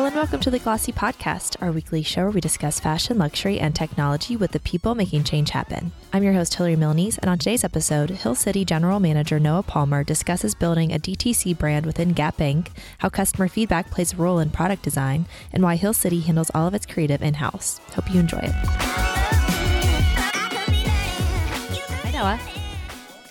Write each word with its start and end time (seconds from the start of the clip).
Hello 0.00 0.08
and 0.08 0.16
welcome 0.16 0.40
to 0.40 0.50
the 0.50 0.58
Glossy 0.58 0.92
Podcast, 0.92 1.60
our 1.60 1.70
weekly 1.70 2.02
show 2.02 2.22
where 2.22 2.30
we 2.30 2.40
discuss 2.40 2.80
fashion, 2.80 3.18
luxury, 3.18 3.60
and 3.60 3.74
technology 3.74 4.34
with 4.34 4.52
the 4.52 4.60
people 4.60 4.94
making 4.94 5.24
change 5.24 5.50
happen. 5.50 5.92
I'm 6.10 6.22
your 6.22 6.32
host, 6.32 6.54
Hilary 6.54 6.74
Milnes, 6.74 7.18
and 7.18 7.28
on 7.28 7.36
today's 7.36 7.64
episode, 7.64 8.08
Hill 8.08 8.34
City 8.34 8.64
General 8.64 8.98
Manager 8.98 9.38
Noah 9.38 9.62
Palmer 9.62 10.02
discusses 10.02 10.54
building 10.54 10.90
a 10.90 10.98
DTC 10.98 11.58
brand 11.58 11.84
within 11.84 12.14
Gap 12.14 12.38
Inc., 12.38 12.68
how 12.96 13.10
customer 13.10 13.46
feedback 13.46 13.90
plays 13.90 14.14
a 14.14 14.16
role 14.16 14.38
in 14.38 14.48
product 14.48 14.82
design, 14.82 15.26
and 15.52 15.62
why 15.62 15.76
Hill 15.76 15.92
City 15.92 16.20
handles 16.20 16.50
all 16.54 16.66
of 16.66 16.72
its 16.72 16.86
creative 16.86 17.20
in 17.20 17.34
house. 17.34 17.78
Hope 17.94 18.10
you 18.10 18.20
enjoy 18.20 18.38
it. 18.38 18.54
Hi, 22.04 22.10
Noah. 22.10 22.40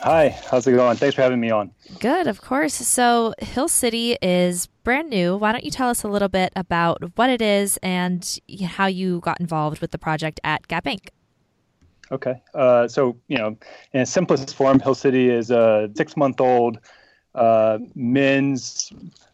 Hi, 0.02 0.30
how's 0.49 0.66
it 0.66 0.73
going? 0.73 0.95
Thanks 0.95 1.16
for 1.16 1.21
having 1.21 1.41
me 1.41 1.52
on. 1.52 1.71
Good, 1.99 2.27
of 2.27 2.39
course. 2.41 2.73
So, 2.73 3.34
Hill 3.39 3.67
City 3.67 4.16
is 4.22 4.67
brand 4.85 5.09
new. 5.09 5.35
Why 5.35 5.52
don't 5.52 5.66
you 5.66 5.72
tell 5.72 5.89
us 5.89 6.03
a 6.03 6.08
little 6.08 6.30
bit 6.30 6.53
about 6.55 7.17
what 7.17 7.30
it 7.30 7.41
is 7.41 7.77
and 7.84 8.39
how 8.63 8.85
you 8.85 9.20
got 9.20 9.41
involved 9.41 9.81
with 9.81 9.91
the 9.91 9.98
project 9.98 10.39
at 10.45 10.67
Gap 10.70 10.85
Inc.? 10.85 11.09
Okay. 12.12 12.41
Uh, 12.53 12.88
so, 12.88 13.17
you 13.27 13.38
know, 13.38 13.58
in 13.91 14.02
its 14.02 14.12
simplest 14.12 14.55
form, 14.55 14.80
Hill 14.80 14.95
City 14.95 15.30
is 15.30 15.52
a 15.52 15.91
six 15.95 16.16
month 16.16 16.39
old 16.39 16.80
uh, 17.36 17.80
men's 17.94 18.94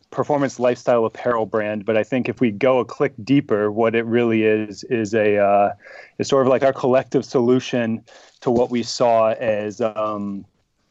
performance 0.09 0.59
lifestyle 0.59 1.05
apparel 1.05 1.45
brand. 1.45 1.85
But 1.85 1.95
I 1.95 2.03
think 2.03 2.27
if 2.27 2.41
we 2.41 2.49
go 2.49 2.79
a 2.79 2.85
click 2.85 3.13
deeper, 3.23 3.71
what 3.71 3.93
it 3.93 4.05
really 4.05 4.43
is 4.43 4.83
is 4.85 5.13
a 5.13 5.37
uh, 5.37 5.73
is 6.17 6.27
sort 6.27 6.47
of 6.47 6.49
like 6.49 6.63
our 6.63 6.73
collective 6.73 7.23
solution 7.23 8.03
to 8.41 8.49
what 8.49 8.71
we 8.71 8.81
saw 8.81 9.29
as 9.33 9.79
um, 9.79 10.45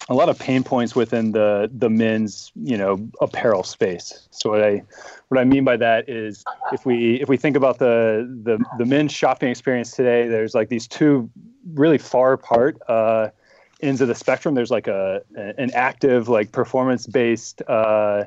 a 0.09 0.15
lot 0.15 0.29
of 0.29 0.39
pain 0.39 0.63
points 0.63 0.95
within 0.95 1.33
the 1.33 1.71
the 1.73 1.89
men's 1.89 2.53
you 2.57 2.77
know 2.77 3.09
apparel 3.21 3.63
space. 3.63 4.29
So 4.31 4.51
what 4.51 4.63
I 4.63 4.83
what 5.29 5.41
I 5.41 5.45
mean 5.45 5.65
by 5.65 5.77
that 5.79 6.09
is 6.09 6.45
if 6.73 6.85
we 6.85 7.21
if 7.21 7.29
we 7.29 7.37
think 7.37 7.57
about 7.57 7.79
the 7.79 8.29
the 8.43 8.63
the 8.79 8.85
men's 8.85 9.13
shopping 9.13 9.51
experience 9.51 9.93
today, 9.93 10.29
there's 10.29 10.55
like 10.55 10.69
these 10.69 10.87
two 10.87 11.31
really 11.73 11.99
far 11.99 12.35
apart 12.35 12.79
uh, 12.89 13.29
ends 13.81 14.01
of 14.01 14.09
the 14.09 14.15
spectrum. 14.15 14.55
There's 14.55 14.71
like 14.71 14.89
a 14.89 15.23
an 15.35 15.71
active 15.75 16.29
like 16.29 16.53
performance 16.53 17.07
based. 17.07 17.63
Uh, 17.67 18.25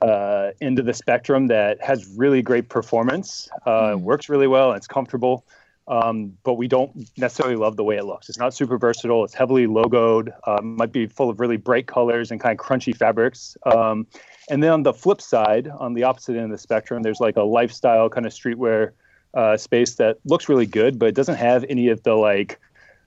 uh, 0.00 0.52
end 0.60 0.78
of 0.78 0.86
the 0.86 0.94
spectrum 0.94 1.48
that 1.48 1.82
has 1.82 2.06
really 2.16 2.40
great 2.40 2.68
performance, 2.68 3.48
uh, 3.66 3.70
mm. 3.70 4.00
works 4.00 4.28
really 4.28 4.46
well, 4.46 4.70
and 4.70 4.76
it's 4.76 4.86
comfortable 4.86 5.44
um, 5.88 6.36
but 6.44 6.54
we 6.54 6.68
don't 6.68 7.08
necessarily 7.16 7.56
love 7.56 7.76
the 7.76 7.84
way 7.84 7.96
it 7.96 8.04
looks. 8.04 8.28
It's 8.28 8.38
not 8.38 8.52
super 8.54 8.78
versatile. 8.78 9.24
It's 9.24 9.34
heavily 9.34 9.66
logoed. 9.66 10.30
Um, 10.46 10.76
might 10.76 10.92
be 10.92 11.06
full 11.06 11.30
of 11.30 11.40
really 11.40 11.56
bright 11.56 11.86
colors 11.86 12.30
and 12.30 12.40
kind 12.40 12.58
of 12.58 12.64
crunchy 12.64 12.94
fabrics. 12.94 13.56
Um, 13.64 14.06
and 14.50 14.62
then 14.62 14.70
on 14.70 14.82
the 14.82 14.92
flip 14.92 15.20
side, 15.20 15.68
on 15.68 15.94
the 15.94 16.04
opposite 16.04 16.36
end 16.36 16.44
of 16.44 16.50
the 16.50 16.58
spectrum, 16.58 17.02
there's 17.02 17.20
like 17.20 17.36
a 17.36 17.42
lifestyle 17.42 18.08
kind 18.10 18.26
of 18.26 18.32
streetwear 18.32 18.92
uh, 19.34 19.56
space 19.56 19.94
that 19.94 20.18
looks 20.24 20.48
really 20.48 20.66
good, 20.66 20.98
but 20.98 21.08
it 21.08 21.14
doesn't 21.14 21.36
have 21.36 21.64
any 21.68 21.88
of 21.88 22.02
the 22.02 22.14
like 22.14 22.60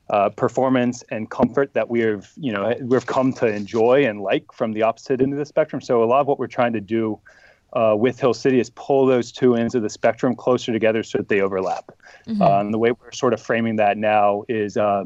uh, 0.09 0.29
performance 0.29 1.03
and 1.09 1.29
comfort 1.29 1.73
that 1.73 1.89
we've 1.89 2.29
you 2.35 2.51
know 2.51 2.75
we've 2.81 3.05
come 3.05 3.31
to 3.31 3.47
enjoy 3.47 4.05
and 4.05 4.21
like 4.21 4.51
from 4.51 4.73
the 4.73 4.81
opposite 4.81 5.21
end 5.21 5.33
of 5.33 5.39
the 5.39 5.45
spectrum. 5.45 5.81
So 5.81 6.03
a 6.03 6.05
lot 6.05 6.21
of 6.21 6.27
what 6.27 6.37
we're 6.37 6.47
trying 6.47 6.73
to 6.73 6.81
do 6.81 7.19
uh, 7.73 7.95
with 7.97 8.19
Hill 8.19 8.33
City 8.33 8.59
is 8.59 8.69
pull 8.71 9.05
those 9.05 9.31
two 9.31 9.55
ends 9.55 9.75
of 9.75 9.81
the 9.81 9.89
spectrum 9.89 10.35
closer 10.35 10.71
together 10.71 11.03
so 11.03 11.19
that 11.19 11.29
they 11.29 11.41
overlap. 11.41 11.91
Mm-hmm. 12.27 12.41
Uh, 12.41 12.59
and 12.59 12.73
the 12.73 12.77
way 12.77 12.91
we're 12.91 13.11
sort 13.11 13.33
of 13.33 13.41
framing 13.41 13.77
that 13.77 13.97
now 13.97 14.43
is 14.49 14.77
uh, 14.77 15.05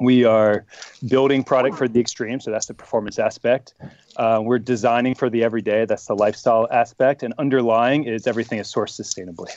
we 0.00 0.24
are 0.24 0.64
building 1.08 1.44
product 1.44 1.76
for 1.76 1.86
the 1.86 2.00
extreme, 2.00 2.40
so 2.40 2.50
that's 2.50 2.66
the 2.66 2.74
performance 2.74 3.18
aspect. 3.18 3.74
Uh, 4.16 4.40
we're 4.42 4.58
designing 4.58 5.14
for 5.14 5.30
the 5.30 5.44
everyday, 5.44 5.84
that's 5.84 6.06
the 6.06 6.14
lifestyle 6.14 6.66
aspect, 6.70 7.22
and 7.22 7.32
underlying 7.38 8.04
is 8.04 8.26
everything 8.26 8.58
is 8.58 8.72
sourced 8.72 9.00
sustainably. 9.00 9.50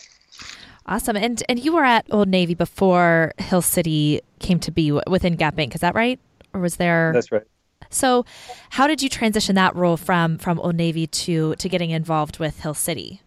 Awesome. 0.85 1.17
And 1.17 1.44
and 1.50 1.59
you 1.59 1.73
were 1.73 1.84
at 1.84 2.06
Old 2.11 2.29
Navy 2.29 2.53
before 2.53 3.34
Hill 3.40 3.61
City 3.61 4.22
came 4.40 4.57
to 4.59 4.72
be 4.72 4.91
within 4.91 5.35
Gap 5.35 5.57
Inc. 5.57 5.75
Is 5.75 5.81
that 5.81 5.95
right? 5.95 6.17
Or 6.53 6.61
was 6.61 6.78
there? 6.78 7.11
That's 7.13 7.29
right. 7.29 7.44
So, 7.89 8.25
how 8.71 8.88
did 8.88 9.01
you 9.01 9.09
transition 9.09 9.55
that 9.55 9.75
role 9.75 9.97
from 9.97 10.38
from 10.38 10.59
Old 10.59 10.75
Navy 10.75 11.07
to 11.07 11.55
to 11.55 11.69
getting 11.69 11.91
involved 11.91 12.39
with 12.39 12.59
Hill 12.61 12.73
City? 12.73 13.21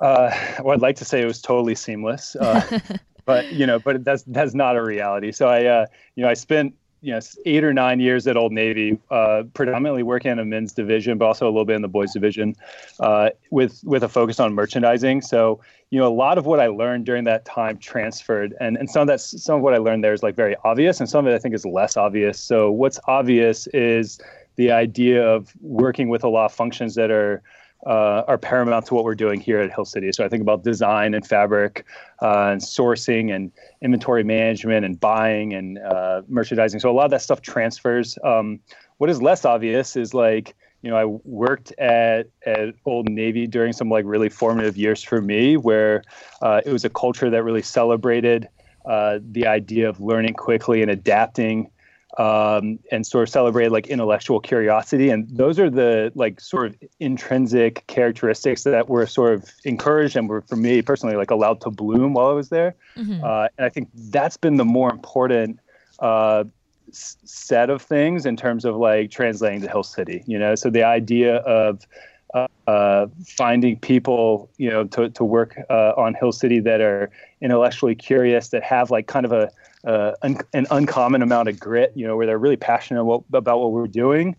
Uh, 0.00 0.30
well, 0.60 0.74
I'd 0.74 0.82
like 0.82 0.96
to 0.96 1.04
say 1.04 1.22
it 1.22 1.26
was 1.26 1.40
totally 1.40 1.76
seamless, 1.76 2.34
uh, 2.36 2.80
but 3.24 3.52
you 3.52 3.66
know, 3.66 3.78
but 3.78 4.04
that's 4.04 4.24
that's 4.24 4.54
not 4.54 4.76
a 4.76 4.82
reality. 4.82 5.30
So 5.30 5.46
I, 5.46 5.64
uh, 5.64 5.86
you 6.16 6.24
know, 6.24 6.28
I 6.28 6.34
spent 6.34 6.74
you 7.02 7.12
know 7.12 7.20
eight 7.44 7.64
or 7.64 7.74
nine 7.74 8.00
years 8.00 8.26
at 8.26 8.36
Old 8.36 8.52
Navy, 8.52 8.98
uh, 9.10 9.42
predominantly 9.54 10.02
working 10.02 10.30
in 10.30 10.38
a 10.38 10.44
men's 10.44 10.72
division, 10.72 11.18
but 11.18 11.26
also 11.26 11.46
a 11.46 11.50
little 11.50 11.64
bit 11.64 11.76
in 11.76 11.82
the 11.82 11.88
boys 11.88 12.12
division, 12.12 12.54
uh, 13.00 13.30
with 13.50 13.80
with 13.84 14.04
a 14.04 14.08
focus 14.08 14.40
on 14.40 14.54
merchandising. 14.54 15.20
So 15.20 15.60
you 15.90 15.98
know 15.98 16.06
a 16.06 16.14
lot 16.14 16.38
of 16.38 16.46
what 16.46 16.60
I 16.60 16.68
learned 16.68 17.04
during 17.04 17.24
that 17.24 17.44
time 17.44 17.76
transferred, 17.76 18.54
and 18.60 18.76
and 18.76 18.88
some 18.88 19.02
of 19.02 19.08
that 19.08 19.20
some 19.20 19.56
of 19.56 19.62
what 19.62 19.74
I 19.74 19.78
learned 19.78 20.04
there 20.04 20.14
is 20.14 20.22
like 20.22 20.36
very 20.36 20.56
obvious, 20.64 21.00
and 21.00 21.08
some 21.08 21.26
of 21.26 21.32
it 21.32 21.34
I 21.34 21.38
think 21.38 21.54
is 21.54 21.66
less 21.66 21.96
obvious. 21.96 22.38
So 22.38 22.70
what's 22.70 23.00
obvious 23.08 23.66
is 23.68 24.20
the 24.56 24.70
idea 24.70 25.26
of 25.26 25.52
working 25.60 26.08
with 26.08 26.22
a 26.22 26.28
lot 26.28 26.46
of 26.46 26.52
functions 26.52 26.94
that 26.94 27.10
are 27.10 27.42
uh, 27.86 28.22
are 28.28 28.38
paramount 28.38 28.86
to 28.86 28.94
what 28.94 29.04
we're 29.04 29.14
doing 29.14 29.40
here 29.40 29.60
at 29.60 29.72
Hill 29.72 29.84
City. 29.84 30.12
So 30.12 30.24
I 30.24 30.28
think 30.28 30.42
about 30.42 30.62
design 30.62 31.14
and 31.14 31.26
fabric, 31.26 31.84
uh, 32.20 32.50
and 32.52 32.60
sourcing 32.60 33.34
and 33.34 33.50
inventory 33.80 34.22
management 34.22 34.84
and 34.84 34.98
buying 34.98 35.52
and 35.52 35.78
uh, 35.78 36.22
merchandising. 36.28 36.80
So 36.80 36.90
a 36.90 36.92
lot 36.92 37.06
of 37.06 37.10
that 37.10 37.22
stuff 37.22 37.40
transfers. 37.40 38.18
Um, 38.24 38.60
what 38.98 39.10
is 39.10 39.20
less 39.20 39.44
obvious 39.44 39.96
is 39.96 40.14
like 40.14 40.54
you 40.82 40.90
know 40.90 40.96
I 40.96 41.04
worked 41.04 41.72
at 41.78 42.28
at 42.46 42.74
Old 42.84 43.08
Navy 43.08 43.46
during 43.46 43.72
some 43.72 43.88
like 43.88 44.04
really 44.06 44.28
formative 44.28 44.76
years 44.76 45.02
for 45.02 45.20
me, 45.20 45.56
where 45.56 46.04
uh, 46.40 46.60
it 46.64 46.72
was 46.72 46.84
a 46.84 46.90
culture 46.90 47.30
that 47.30 47.42
really 47.42 47.62
celebrated 47.62 48.48
uh, 48.84 49.18
the 49.22 49.46
idea 49.46 49.88
of 49.88 50.00
learning 50.00 50.34
quickly 50.34 50.82
and 50.82 50.90
adapting 50.90 51.70
um, 52.18 52.78
and 52.90 53.06
sort 53.06 53.22
of 53.22 53.28
celebrate 53.30 53.72
like 53.72 53.86
intellectual 53.86 54.40
curiosity. 54.40 55.08
And 55.10 55.28
those 55.30 55.58
are 55.58 55.70
the 55.70 56.12
like 56.14 56.40
sort 56.40 56.66
of 56.66 56.76
intrinsic 57.00 57.86
characteristics 57.86 58.64
that 58.64 58.88
were 58.88 59.06
sort 59.06 59.34
of 59.34 59.50
encouraged 59.64 60.16
and 60.16 60.28
were 60.28 60.42
for 60.42 60.56
me 60.56 60.82
personally 60.82 61.16
like 61.16 61.30
allowed 61.30 61.60
to 61.62 61.70
bloom 61.70 62.14
while 62.14 62.28
I 62.28 62.32
was 62.32 62.50
there. 62.50 62.74
Mm-hmm. 62.96 63.24
Uh, 63.24 63.48
and 63.56 63.64
I 63.64 63.68
think 63.68 63.88
that's 63.94 64.36
been 64.36 64.56
the 64.56 64.64
more 64.64 64.90
important 64.90 65.58
uh, 66.00 66.44
s- 66.90 67.16
set 67.24 67.70
of 67.70 67.80
things 67.80 68.26
in 68.26 68.36
terms 68.36 68.64
of 68.64 68.76
like 68.76 69.10
translating 69.10 69.62
to 69.62 69.68
Hill 69.68 69.82
City. 69.82 70.22
You 70.26 70.38
know, 70.38 70.54
so 70.54 70.68
the 70.68 70.82
idea 70.82 71.36
of 71.36 71.86
uh, 72.34 72.46
uh, 72.66 73.06
finding 73.26 73.78
people, 73.78 74.50
you 74.56 74.68
know, 74.70 74.84
to, 74.84 75.08
to 75.10 75.24
work 75.24 75.58
uh, 75.70 75.92
on 75.96 76.14
Hill 76.14 76.32
City 76.32 76.60
that 76.60 76.80
are 76.80 77.10
intellectually 77.40 77.94
curious, 77.94 78.48
that 78.48 78.62
have 78.62 78.90
like 78.90 79.06
kind 79.06 79.24
of 79.24 79.32
a 79.32 79.50
uh, 79.84 80.12
un- 80.22 80.40
an 80.52 80.66
uncommon 80.70 81.22
amount 81.22 81.48
of 81.48 81.58
grit, 81.58 81.92
you 81.94 82.06
know, 82.06 82.16
where 82.16 82.26
they're 82.26 82.38
really 82.38 82.56
passionate 82.56 83.00
about, 83.00 83.60
what 83.60 83.72
we're 83.72 83.86
doing. 83.86 84.36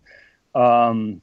Um, 0.54 1.20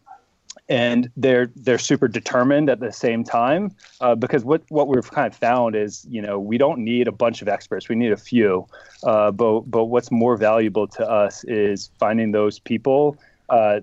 and 0.70 1.10
they're 1.18 1.52
they're 1.56 1.78
super 1.78 2.08
determined 2.08 2.70
at 2.70 2.80
the 2.80 2.92
same 2.92 3.24
time 3.24 3.76
uh, 4.00 4.16
because 4.16 4.44
what 4.46 4.62
what 4.70 4.88
we've 4.88 5.10
kind 5.12 5.28
of 5.28 5.36
found 5.36 5.76
is 5.76 6.06
you 6.10 6.22
know 6.22 6.40
we 6.40 6.58
don't 6.58 6.80
need 6.80 7.08
a 7.08 7.12
bunch 7.12 7.42
of 7.42 7.48
experts. 7.48 7.90
We 7.90 7.96
need 7.96 8.12
a 8.12 8.18
few. 8.18 8.68
Uh, 9.04 9.32
but 9.32 9.62
but 9.62 9.86
what's 9.86 10.12
more 10.12 10.38
valuable 10.38 10.88
to 10.88 11.10
us 11.10 11.44
is 11.46 11.90
finding 12.00 12.32
those 12.32 12.60
people 12.60 13.18
uh, 13.50 13.82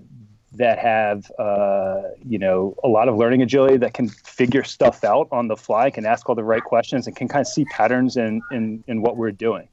that 0.53 0.79
have 0.79 1.31
uh, 1.37 2.01
you 2.25 2.39
know 2.39 2.75
a 2.83 2.87
lot 2.87 3.07
of 3.07 3.17
learning 3.17 3.41
agility 3.41 3.77
that 3.77 3.93
can 3.93 4.09
figure 4.09 4.63
stuff 4.63 5.03
out 5.03 5.27
on 5.31 5.47
the 5.47 5.57
fly 5.57 5.89
can 5.89 6.05
ask 6.05 6.27
all 6.27 6.35
the 6.35 6.43
right 6.43 6.63
questions 6.63 7.07
and 7.07 7.15
can 7.15 7.27
kind 7.27 7.41
of 7.41 7.47
see 7.47 7.65
patterns 7.65 8.17
in 8.17 8.41
in, 8.51 8.83
in 8.87 9.01
what 9.01 9.17
we're 9.17 9.31
doing 9.31 9.67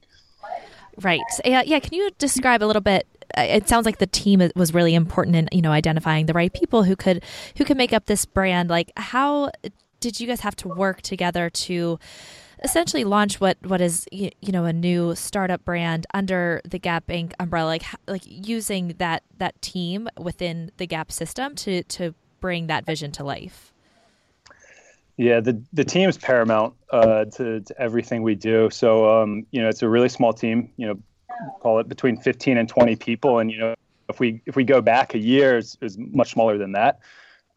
Right. 1.03 1.21
Yeah. 1.45 1.63
Yeah. 1.63 1.81
Can 1.81 1.95
you 1.95 2.11
describe 2.19 2.63
a 2.63 2.67
little 2.67 2.83
bit? 2.83 3.07
Uh, 3.37 3.43
it 3.43 3.69
sounds 3.69 3.85
like 3.85 3.99
the 3.99 4.07
team 4.07 4.41
was 4.55 4.73
really 4.73 4.95
important 4.95 5.37
in 5.37 5.49
you 5.53 5.61
know 5.61 5.73
identifying 5.73 6.27
the 6.27 6.33
right 6.33 6.53
people 6.53 6.85
who 6.85 6.97
could 6.97 7.23
who 7.57 7.65
could 7.65 7.77
make 7.77 7.93
up 7.93 8.07
this 8.07 8.25
brand. 8.25 8.71
Like, 8.71 8.93
how 8.97 9.51
did 10.01 10.21
you 10.21 10.27
guys 10.27 10.41
have 10.41 10.57
to 10.57 10.69
work 10.69 11.03
together 11.03 11.51
to 11.51 11.99
essentially 12.65 13.05
launch 13.05 13.41
what 13.41 13.59
what 13.67 13.81
is 13.81 14.07
you 14.11 14.31
know 14.45 14.65
a 14.65 14.73
new 14.73 15.15
startup 15.15 15.65
brand 15.65 16.07
under 16.15 16.61
the 16.65 16.79
Gap 16.79 17.07
Inc. 17.09 17.33
umbrella? 17.39 17.69
Like, 17.69 17.85
like 18.07 18.23
using 18.25 18.95
that 18.99 19.23
that 19.39 19.61
team 19.61 20.09
within 20.19 20.71
the 20.79 20.87
Gap 20.87 21.13
system 21.13 21.55
to 21.57 21.83
to 21.85 22.15
bring 22.41 22.69
that 22.69 22.87
vision 22.87 23.13
to 23.13 23.25
life. 23.25 23.73
Yeah, 25.17 25.41
the 25.41 25.63
the 25.73 25.85
team 25.85 26.09
is 26.09 26.19
paramount 26.19 26.75
uh, 26.91 27.25
to, 27.25 27.61
to 27.61 27.81
everything 27.81 28.23
we 28.23 28.35
do. 28.35 28.69
So 28.71 29.23
um, 29.23 29.47
you 29.51 29.63
know, 29.63 29.69
it's 29.69 29.83
a 29.83 29.89
really 29.89 30.11
small 30.11 30.35
team. 30.35 30.71
You 30.77 30.89
know, 30.89 30.99
call 31.61 31.79
it 31.79 31.89
between 31.89 32.19
15 32.19 32.59
and 32.59 32.69
20 32.69 32.97
people, 32.97 33.39
and 33.39 33.51
you 33.51 33.59
know 33.59 33.75
if 34.09 34.21
we 34.21 34.43
if 34.47 34.57
we 34.57 34.65
go 34.65 34.81
back 34.81 35.15
a 35.15 35.19
year, 35.19 35.59
it's, 35.59 35.77
it's 35.81 35.97
much 35.99 36.33
smaller 36.33 36.59
than 36.59 36.73
that. 36.73 37.01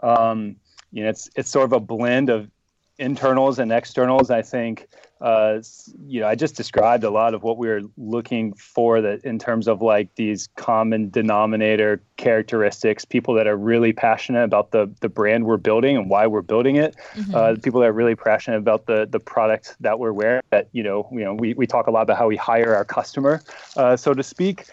Um, 0.02 0.56
you 0.92 1.04
know, 1.04 1.10
it's 1.10 1.30
it's 1.36 1.50
sort 1.50 1.66
of 1.66 1.74
a 1.74 1.80
blend 1.80 2.30
of 2.30 2.50
internals 2.98 3.60
and 3.60 3.72
externals. 3.72 4.30
I 4.32 4.42
think 4.42 4.88
uh, 5.22 5.62
you 6.08 6.22
know, 6.22 6.28
I 6.28 6.36
just 6.36 6.56
described 6.56 7.04
a 7.04 7.10
lot 7.10 7.34
of 7.34 7.44
what 7.44 7.58
we 7.58 7.68
were 7.68 7.82
looking 7.98 8.54
for 8.54 9.02
that 9.02 9.26
in 9.26 9.38
terms 9.38 9.68
of 9.68 9.82
like 9.82 10.16
these 10.16 10.48
common 10.56 11.10
denominator 11.10 12.02
characteristics, 12.16 13.04
people 13.04 13.34
that 13.34 13.46
are 13.46 13.58
really 13.58 13.92
passionate 13.92 14.44
about 14.44 14.72
the 14.72 14.90
the 15.02 15.10
brand 15.10 15.46
we're 15.46 15.58
building 15.58 15.98
and 15.98 16.10
why 16.10 16.26
we're 16.26 16.42
building 16.42 16.78
it, 16.78 16.96
mm-hmm. 17.14 17.36
uh, 17.36 17.56
people 17.62 17.82
that 17.82 17.88
are 17.88 17.94
really 17.94 18.16
passionate 18.16 18.58
about 18.58 18.86
the 18.86 19.08
the 19.10 19.20
product 19.20 19.76
that 19.82 20.00
we're 20.00 20.14
wearing. 20.14 20.42
That 20.52 20.70
you 20.72 20.84
know, 20.84 21.10
you 21.12 21.26
know, 21.26 21.34
we 21.34 21.54
we 21.54 21.68
talk 21.68 21.88
a 21.88 21.92
lot 21.92 22.04
about 22.04 22.18
how 22.18 22.28
we 22.28 22.38
hire 22.38 22.74
our 22.74 22.86
customer, 22.86 23.42
uh, 23.76 23.98
so 23.98 24.14
to 24.14 24.24
speak, 24.24 24.68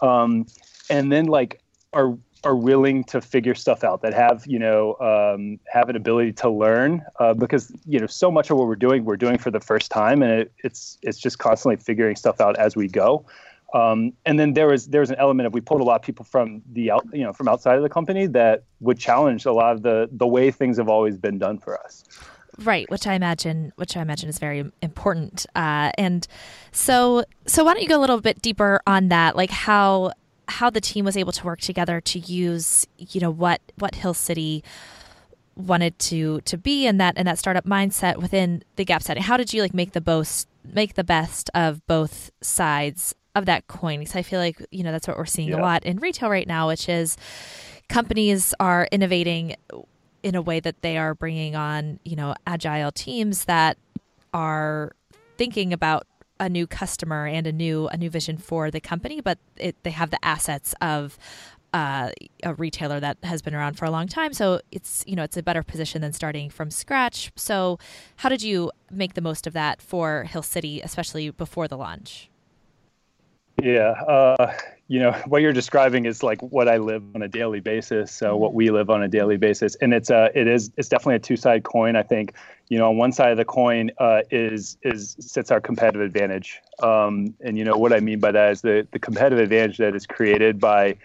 um, 0.00 0.46
and 0.88 1.12
then 1.12 1.26
like 1.26 1.60
are 1.92 2.16
are 2.44 2.56
willing 2.56 3.04
to 3.04 3.20
figure 3.20 3.54
stuff 3.54 3.84
out 3.84 4.02
that 4.02 4.14
have 4.14 4.46
you 4.46 4.58
know 4.58 4.96
um, 5.00 5.58
have 5.66 5.88
an 5.88 5.96
ability 5.96 6.32
to 6.32 6.48
learn 6.48 7.04
uh, 7.18 7.34
because 7.34 7.72
you 7.86 7.98
know 7.98 8.06
so 8.06 8.30
much 8.30 8.50
of 8.50 8.56
what 8.56 8.66
we're 8.66 8.76
doing 8.76 9.04
we're 9.04 9.16
doing 9.16 9.38
for 9.38 9.50
the 9.50 9.60
first 9.60 9.90
time 9.90 10.22
and 10.22 10.32
it, 10.32 10.52
it's 10.64 10.98
it's 11.02 11.18
just 11.18 11.38
constantly 11.38 11.76
figuring 11.76 12.16
stuff 12.16 12.40
out 12.40 12.56
as 12.58 12.76
we 12.76 12.88
go. 12.88 13.24
Um, 13.72 14.14
and 14.26 14.38
then 14.38 14.54
there 14.54 14.66
was 14.66 14.88
there 14.88 15.00
was 15.00 15.10
an 15.10 15.16
element 15.16 15.46
of 15.46 15.54
we 15.54 15.60
pulled 15.60 15.80
a 15.80 15.84
lot 15.84 15.96
of 15.96 16.02
people 16.02 16.24
from 16.24 16.62
the 16.72 16.90
out 16.90 17.06
you 17.12 17.22
know 17.22 17.32
from 17.32 17.46
outside 17.46 17.76
of 17.76 17.82
the 17.82 17.88
company 17.88 18.26
that 18.28 18.64
would 18.80 18.98
challenge 18.98 19.46
a 19.46 19.52
lot 19.52 19.72
of 19.72 19.82
the 19.82 20.08
the 20.10 20.26
way 20.26 20.50
things 20.50 20.76
have 20.78 20.88
always 20.88 21.16
been 21.18 21.38
done 21.38 21.58
for 21.58 21.78
us. 21.78 22.04
Right 22.58 22.90
which 22.90 23.06
i 23.06 23.14
imagine 23.14 23.72
which 23.76 23.96
i 23.96 24.02
imagine 24.02 24.28
is 24.28 24.38
very 24.38 24.70
important 24.82 25.46
uh, 25.54 25.92
and 25.96 26.26
so 26.72 27.24
so 27.46 27.64
why 27.64 27.74
don't 27.74 27.82
you 27.82 27.88
go 27.88 27.98
a 27.98 28.02
little 28.02 28.20
bit 28.20 28.42
deeper 28.42 28.80
on 28.86 29.08
that? 29.08 29.36
Like 29.36 29.50
how 29.50 30.12
how 30.50 30.70
the 30.70 30.80
team 30.80 31.04
was 31.04 31.16
able 31.16 31.32
to 31.32 31.44
work 31.44 31.60
together 31.60 32.00
to 32.00 32.18
use 32.18 32.86
you 32.98 33.20
know 33.20 33.30
what 33.30 33.60
what 33.78 33.94
Hill 33.94 34.14
City 34.14 34.62
wanted 35.56 35.98
to 35.98 36.40
to 36.42 36.56
be 36.56 36.86
and 36.86 37.00
that 37.00 37.14
and 37.16 37.26
that 37.28 37.38
startup 37.38 37.64
mindset 37.64 38.16
within 38.16 38.62
the 38.76 38.84
gap 38.84 39.02
setting 39.02 39.22
how 39.22 39.36
did 39.36 39.52
you 39.52 39.62
like 39.62 39.74
make 39.74 39.92
the 39.92 40.02
most 40.04 40.48
make 40.64 40.94
the 40.94 41.04
best 41.04 41.50
of 41.54 41.86
both 41.86 42.30
sides 42.40 43.14
of 43.34 43.46
that 43.46 43.66
coin 43.66 43.98
because 43.98 44.16
i 44.16 44.22
feel 44.22 44.40
like 44.40 44.64
you 44.70 44.82
know 44.82 44.92
that's 44.92 45.06
what 45.06 45.16
we're 45.16 45.26
seeing 45.26 45.48
yeah. 45.48 45.56
a 45.56 45.60
lot 45.60 45.84
in 45.84 45.98
retail 45.98 46.30
right 46.30 46.46
now 46.46 46.68
which 46.68 46.88
is 46.88 47.16
companies 47.88 48.54
are 48.58 48.88
innovating 48.90 49.54
in 50.22 50.34
a 50.34 50.42
way 50.42 50.60
that 50.60 50.80
they 50.82 50.96
are 50.96 51.14
bringing 51.14 51.54
on 51.54 51.98
you 52.04 52.16
know 52.16 52.34
agile 52.46 52.92
teams 52.92 53.44
that 53.44 53.76
are 54.32 54.92
thinking 55.36 55.72
about 55.72 56.06
a 56.40 56.48
new 56.48 56.66
customer 56.66 57.26
and 57.26 57.46
a 57.46 57.52
new 57.52 57.86
a 57.88 57.96
new 57.96 58.10
vision 58.10 58.38
for 58.38 58.70
the 58.70 58.80
company, 58.80 59.20
but 59.20 59.38
it, 59.56 59.76
they 59.84 59.90
have 59.90 60.10
the 60.10 60.24
assets 60.24 60.74
of 60.80 61.16
uh, 61.72 62.10
a 62.42 62.54
retailer 62.54 62.98
that 62.98 63.18
has 63.22 63.42
been 63.42 63.54
around 63.54 63.74
for 63.74 63.84
a 63.84 63.90
long 63.90 64.08
time. 64.08 64.32
So 64.32 64.60
it's 64.72 65.04
you 65.06 65.14
know 65.14 65.22
it's 65.22 65.36
a 65.36 65.42
better 65.42 65.62
position 65.62 66.00
than 66.00 66.12
starting 66.12 66.50
from 66.50 66.70
scratch. 66.70 67.30
So 67.36 67.78
how 68.16 68.28
did 68.28 68.42
you 68.42 68.72
make 68.90 69.14
the 69.14 69.20
most 69.20 69.46
of 69.46 69.52
that 69.52 69.80
for 69.80 70.24
Hill 70.24 70.42
City, 70.42 70.80
especially 70.80 71.30
before 71.30 71.68
the 71.68 71.76
launch? 71.76 72.30
Yeah, 73.62 73.90
uh, 73.90 74.52
you 74.88 74.98
know 74.98 75.12
what 75.26 75.42
you're 75.42 75.52
describing 75.52 76.06
is 76.06 76.22
like 76.22 76.40
what 76.42 76.68
I 76.68 76.78
live 76.78 77.02
on 77.14 77.22
a 77.22 77.28
daily 77.28 77.60
basis. 77.60 78.12
So 78.12 78.36
what 78.36 78.54
we 78.54 78.70
live 78.70 78.90
on 78.90 79.02
a 79.02 79.08
daily 79.08 79.36
basis, 79.36 79.76
and 79.76 79.94
it's 79.94 80.10
a 80.10 80.30
it 80.34 80.46
is 80.46 80.70
it's 80.76 80.88
definitely 80.88 81.16
a 81.16 81.20
two 81.20 81.36
side 81.36 81.64
coin. 81.64 81.96
I 81.96 82.02
think 82.02 82.34
you 82.68 82.78
know 82.78 82.90
on 82.90 82.96
one 82.96 83.12
side 83.12 83.30
of 83.30 83.36
the 83.36 83.44
coin 83.44 83.90
uh, 83.98 84.22
is 84.30 84.76
is 84.82 85.16
sits 85.20 85.50
our 85.50 85.60
competitive 85.60 86.02
advantage, 86.02 86.60
um, 86.82 87.34
and 87.40 87.58
you 87.58 87.64
know 87.64 87.76
what 87.76 87.92
I 87.92 88.00
mean 88.00 88.20
by 88.20 88.32
that 88.32 88.52
is 88.52 88.62
the 88.62 88.86
the 88.92 88.98
competitive 88.98 89.38
advantage 89.38 89.78
that 89.78 89.94
is 89.94 90.06
created 90.06 90.58
by 90.58 90.96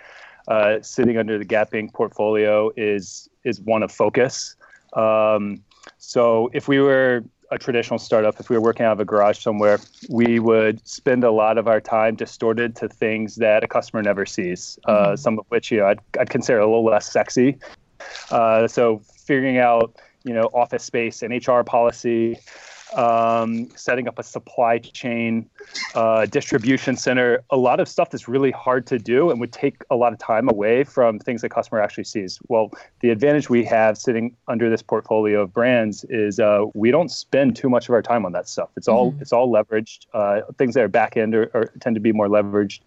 uh, 0.48 0.82
sitting 0.82 1.18
under 1.18 1.38
the 1.38 1.46
Gap 1.46 1.72
Inc. 1.72 1.94
portfolio 1.94 2.72
is 2.76 3.30
is 3.44 3.62
one 3.62 3.84
of 3.84 3.92
focus. 3.92 4.56
Um, 4.94 5.64
so 5.98 6.50
if 6.54 6.68
we 6.68 6.80
were 6.80 7.24
a 7.52 7.58
traditional 7.58 8.00
startup, 8.00 8.40
if 8.40 8.50
we 8.50 8.58
were 8.58 8.62
working 8.62 8.86
out 8.86 8.94
of 8.94 9.00
a 9.00 9.06
garage 9.06 9.40
somewhere, 9.40 9.80
we 10.10 10.40
would 10.40 10.86
spend 10.88 11.24
a 11.24 11.32
lot 11.32 11.58
of 11.58 11.68
our 11.68 11.80
time 11.80 12.16
distorted 12.16 12.76
to 12.78 12.88
things 12.88 13.36
that 13.36 13.64
a 13.64 13.68
customer 13.68 14.02
never 14.02 14.26
sees. 14.26 14.80
Uh, 14.86 14.92
mm-hmm. 14.92 15.14
Uh, 15.14 15.18
some 15.18 15.40
of 15.40 15.46
which 15.50 15.72
you 15.72 15.80
know 15.80 15.88
I'd, 15.88 16.00
I'd 16.20 16.30
consider 16.30 16.60
a 16.60 16.66
little 16.66 16.86
less 16.86 17.12
sexy. 17.12 17.58
Uh, 18.32 18.68
so 18.68 19.02
figuring 19.26 19.58
out 19.58 19.96
you 20.24 20.34
know 20.34 20.50
office 20.54 20.84
space 20.84 21.22
and 21.22 21.34
HR 21.46 21.62
policy, 21.62 22.38
um, 22.96 23.70
setting 23.76 24.08
up 24.08 24.18
a 24.20 24.24
supply 24.24 24.80
chain, 24.80 25.50
uh, 25.94 26.26
distribution 26.26 26.96
center, 26.96 27.44
a 27.50 27.58
lot 27.58 27.80
of 27.80 27.88
stuff 27.88 28.10
that's 28.10 28.28
really 28.28 28.52
hard 28.52 28.88
to 28.88 28.98
do 28.98 29.30
and 29.30 29.40
would 29.40 29.52
take 29.52 29.84
a 29.90 29.96
lot 29.96 30.14
of 30.14 30.20
time 30.20 30.50
away 30.50 30.84
from 30.84 31.20
things 31.20 31.42
the 31.42 31.50
customer 31.50 31.82
actually 31.82 32.06
sees. 32.06 32.40
Well, 32.48 32.72
the 33.02 33.10
advantage 33.10 33.50
we 33.50 33.64
have 33.66 33.98
sitting 33.98 34.36
under 34.48 34.70
this 34.70 34.82
portfolio 34.82 35.42
of 35.42 35.54
brands 35.54 36.06
is 36.10 36.40
uh, 36.40 36.66
we 36.74 36.92
don't 36.92 37.10
spend 37.10 37.56
too 37.56 37.70
much 37.70 37.90
of 37.90 37.94
our 37.94 38.02
time 38.02 38.26
on 38.26 38.32
that 38.32 38.48
stuff. 38.48 38.70
It's 38.78 38.88
all 38.88 39.12
mm-hmm. 39.12 39.22
it's 39.22 39.34
all 39.34 39.52
leveraged. 39.52 40.06
Uh, 40.14 40.42
things 40.58 40.74
that 40.76 40.84
are 40.84 40.88
back 40.88 41.18
end 41.18 41.36
are, 41.36 41.52
are, 41.54 41.72
tend 41.80 41.96
to 41.96 42.00
be 42.00 42.12
more 42.12 42.28
leveraged, 42.28 42.80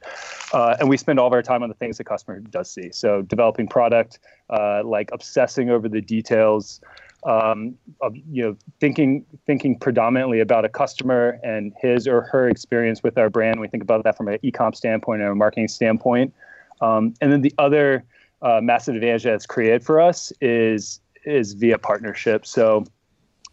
uh, 0.53 0.77
and 0.81 0.89
we 0.89 0.97
spend 0.97 1.19
all 1.19 1.27
of 1.27 1.33
our 1.33 1.43
time 1.43 1.63
on 1.63 1.69
the 1.69 1.75
things 1.75 1.99
the 1.99 2.05
customer 2.05 2.41
does 2.41 2.71
see. 2.71 2.91
So 2.93 3.23
developing 3.23 3.69
product, 3.69 4.19
uh, 4.51 4.83
like 4.85 5.11
obsessing 5.13 5.71
over 5.71 5.89
the 5.89 6.01
details 6.01 6.81
um, 7.25 7.77
of 8.01 8.17
you 8.31 8.43
know 8.43 8.57
thinking 8.81 9.25
thinking 9.47 9.79
predominantly 9.79 10.41
about 10.41 10.65
a 10.65 10.69
customer 10.69 11.39
and 11.43 11.73
his 11.81 12.07
or 12.07 12.23
her 12.23 12.49
experience 12.49 13.03
with 13.03 13.19
our 13.19 13.31
brand. 13.31 13.61
We 13.61 13.69
think 13.69 13.83
about 13.83 14.05
that 14.05 14.17
from 14.17 14.29
an 14.29 14.39
e-com 14.43 14.73
standpoint 14.73 15.23
and 15.23 15.31
a 15.31 15.35
marketing 15.35 15.69
standpoint. 15.69 16.33
Um, 16.81 17.15
and 17.21 17.33
then 17.33 17.43
the 17.43 17.53
other 17.59 18.05
uh, 18.43 18.61
massive 18.63 18.95
advantage 18.95 19.25
that's 19.25 19.47
created 19.47 19.85
for 19.85 20.01
us 20.01 20.33
is 20.41 21.01
is 21.25 21.55
via 21.55 21.79
partnership. 21.79 22.47
So 22.47 22.85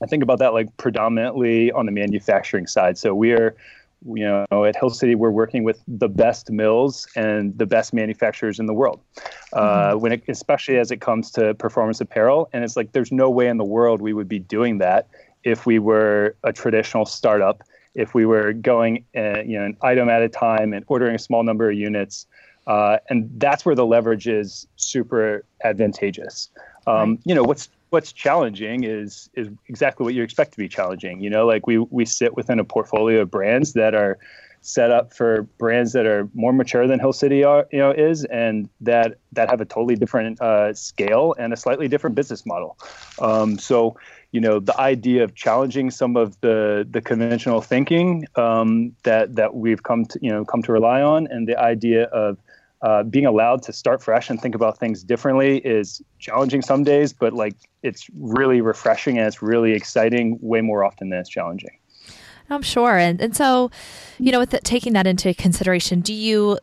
I 0.01 0.05
think 0.05 0.23
about 0.23 0.39
that 0.39 0.53
like 0.53 0.75
predominantly 0.77 1.71
on 1.71 1.85
the 1.85 1.91
manufacturing 1.91 2.67
side. 2.67 2.97
So 2.97 3.15
we 3.15 3.31
are 3.31 3.55
you 4.03 4.45
know, 4.51 4.65
at 4.65 4.75
Hill 4.75 4.89
City, 4.89 5.15
we're 5.15 5.31
working 5.31 5.63
with 5.63 5.81
the 5.87 6.09
best 6.09 6.51
mills 6.51 7.07
and 7.15 7.57
the 7.57 7.65
best 7.65 7.93
manufacturers 7.93 8.59
in 8.59 8.65
the 8.65 8.73
world. 8.73 8.99
Uh, 9.53 9.91
mm-hmm. 9.91 9.99
when 9.99 10.11
it, 10.11 10.23
especially 10.27 10.77
as 10.77 10.91
it 10.91 11.01
comes 11.01 11.31
to 11.31 11.53
performance 11.55 12.01
apparel, 12.01 12.49
and 12.53 12.63
it's 12.63 12.75
like 12.75 12.91
there's 12.91 13.11
no 13.11 13.29
way 13.29 13.47
in 13.47 13.57
the 13.57 13.65
world 13.65 14.01
we 14.01 14.13
would 14.13 14.27
be 14.27 14.39
doing 14.39 14.77
that 14.79 15.07
if 15.43 15.65
we 15.65 15.79
were 15.79 16.35
a 16.43 16.53
traditional 16.53 17.05
startup. 17.05 17.63
If 17.93 18.13
we 18.13 18.25
were 18.25 18.51
going, 18.51 19.05
uh, 19.15 19.41
you 19.45 19.57
know, 19.57 19.65
an 19.65 19.77
item 19.81 20.09
at 20.09 20.21
a 20.21 20.27
time 20.27 20.73
and 20.73 20.83
ordering 20.87 21.15
a 21.15 21.19
small 21.19 21.43
number 21.43 21.69
of 21.69 21.77
units, 21.77 22.27
uh, 22.67 22.97
and 23.09 23.29
that's 23.37 23.65
where 23.65 23.75
the 23.75 23.85
leverage 23.85 24.27
is 24.27 24.67
super 24.75 25.45
advantageous. 25.63 26.49
Um, 26.87 27.11
right. 27.11 27.19
You 27.23 27.35
know, 27.35 27.43
what's 27.43 27.69
what's 27.95 28.11
challenging 28.11 28.83
is 28.83 29.29
is 29.35 29.47
exactly 29.69 30.03
what 30.03 30.13
you 30.13 30.21
expect 30.21 30.51
to 30.51 30.57
be 30.57 30.67
challenging. 30.67 31.21
You 31.21 31.29
know, 31.29 31.45
like 31.45 31.65
we 31.65 31.77
we 31.77 32.03
sit 32.03 32.35
within 32.35 32.59
a 32.59 32.65
portfolio 32.65 33.21
of 33.21 33.31
brands 33.31 33.71
that 33.71 33.95
are 33.95 34.17
set 34.59 34.91
up 34.91 35.13
for 35.13 35.43
brands 35.59 35.93
that 35.93 36.05
are 36.05 36.27
more 36.33 36.51
mature 36.51 36.87
than 36.87 36.99
Hill 36.99 37.13
City 37.13 37.43
are, 37.45 37.67
you 37.71 37.79
know, 37.79 37.91
is, 37.91 38.25
and 38.25 38.67
that 38.81 39.17
that 39.31 39.49
have 39.49 39.61
a 39.61 39.65
totally 39.65 39.95
different 39.95 40.41
uh, 40.41 40.73
scale 40.73 41.35
and 41.39 41.53
a 41.53 41.55
slightly 41.55 41.87
different 41.87 42.17
business 42.17 42.45
model. 42.45 42.77
Um, 43.19 43.57
so, 43.57 43.95
you 44.33 44.41
know, 44.41 44.59
the 44.59 44.77
idea 44.77 45.23
of 45.23 45.33
challenging 45.35 45.89
some 45.89 46.17
of 46.17 46.37
the 46.41 46.85
the 46.91 46.99
conventional 46.99 47.61
thinking 47.61 48.27
um, 48.35 48.93
that 49.03 49.35
that 49.37 49.55
we've 49.55 49.83
come 49.83 50.03
to 50.07 50.19
you 50.21 50.31
know 50.31 50.43
come 50.43 50.61
to 50.63 50.73
rely 50.73 51.01
on, 51.01 51.27
and 51.27 51.47
the 51.47 51.57
idea 51.57 52.03
of 52.25 52.37
uh, 52.81 53.03
being 53.03 53.25
allowed 53.25 53.63
to 53.63 53.73
start 53.73 54.01
fresh 54.01 54.29
and 54.29 54.41
think 54.41 54.55
about 54.55 54.77
things 54.77 55.03
differently 55.03 55.57
is 55.59 56.01
challenging 56.19 56.61
some 56.61 56.83
days, 56.83 57.13
but 57.13 57.33
like 57.33 57.55
it's 57.83 58.07
really 58.19 58.61
refreshing 58.61 59.17
and 59.17 59.27
it's 59.27 59.41
really 59.41 59.73
exciting 59.73 60.37
way 60.41 60.61
more 60.61 60.83
often 60.83 61.09
than 61.09 61.19
it's 61.19 61.29
challenging. 61.29 61.77
I'm 62.49 62.61
sure. 62.61 62.97
And, 62.97 63.21
and 63.21 63.35
so, 63.35 63.71
you 64.19 64.31
know, 64.31 64.39
with 64.39 64.51
the, 64.51 64.59
taking 64.59 64.93
that 64.93 65.07
into 65.07 65.33
consideration, 65.33 66.01
do 66.01 66.13
you 66.13 66.59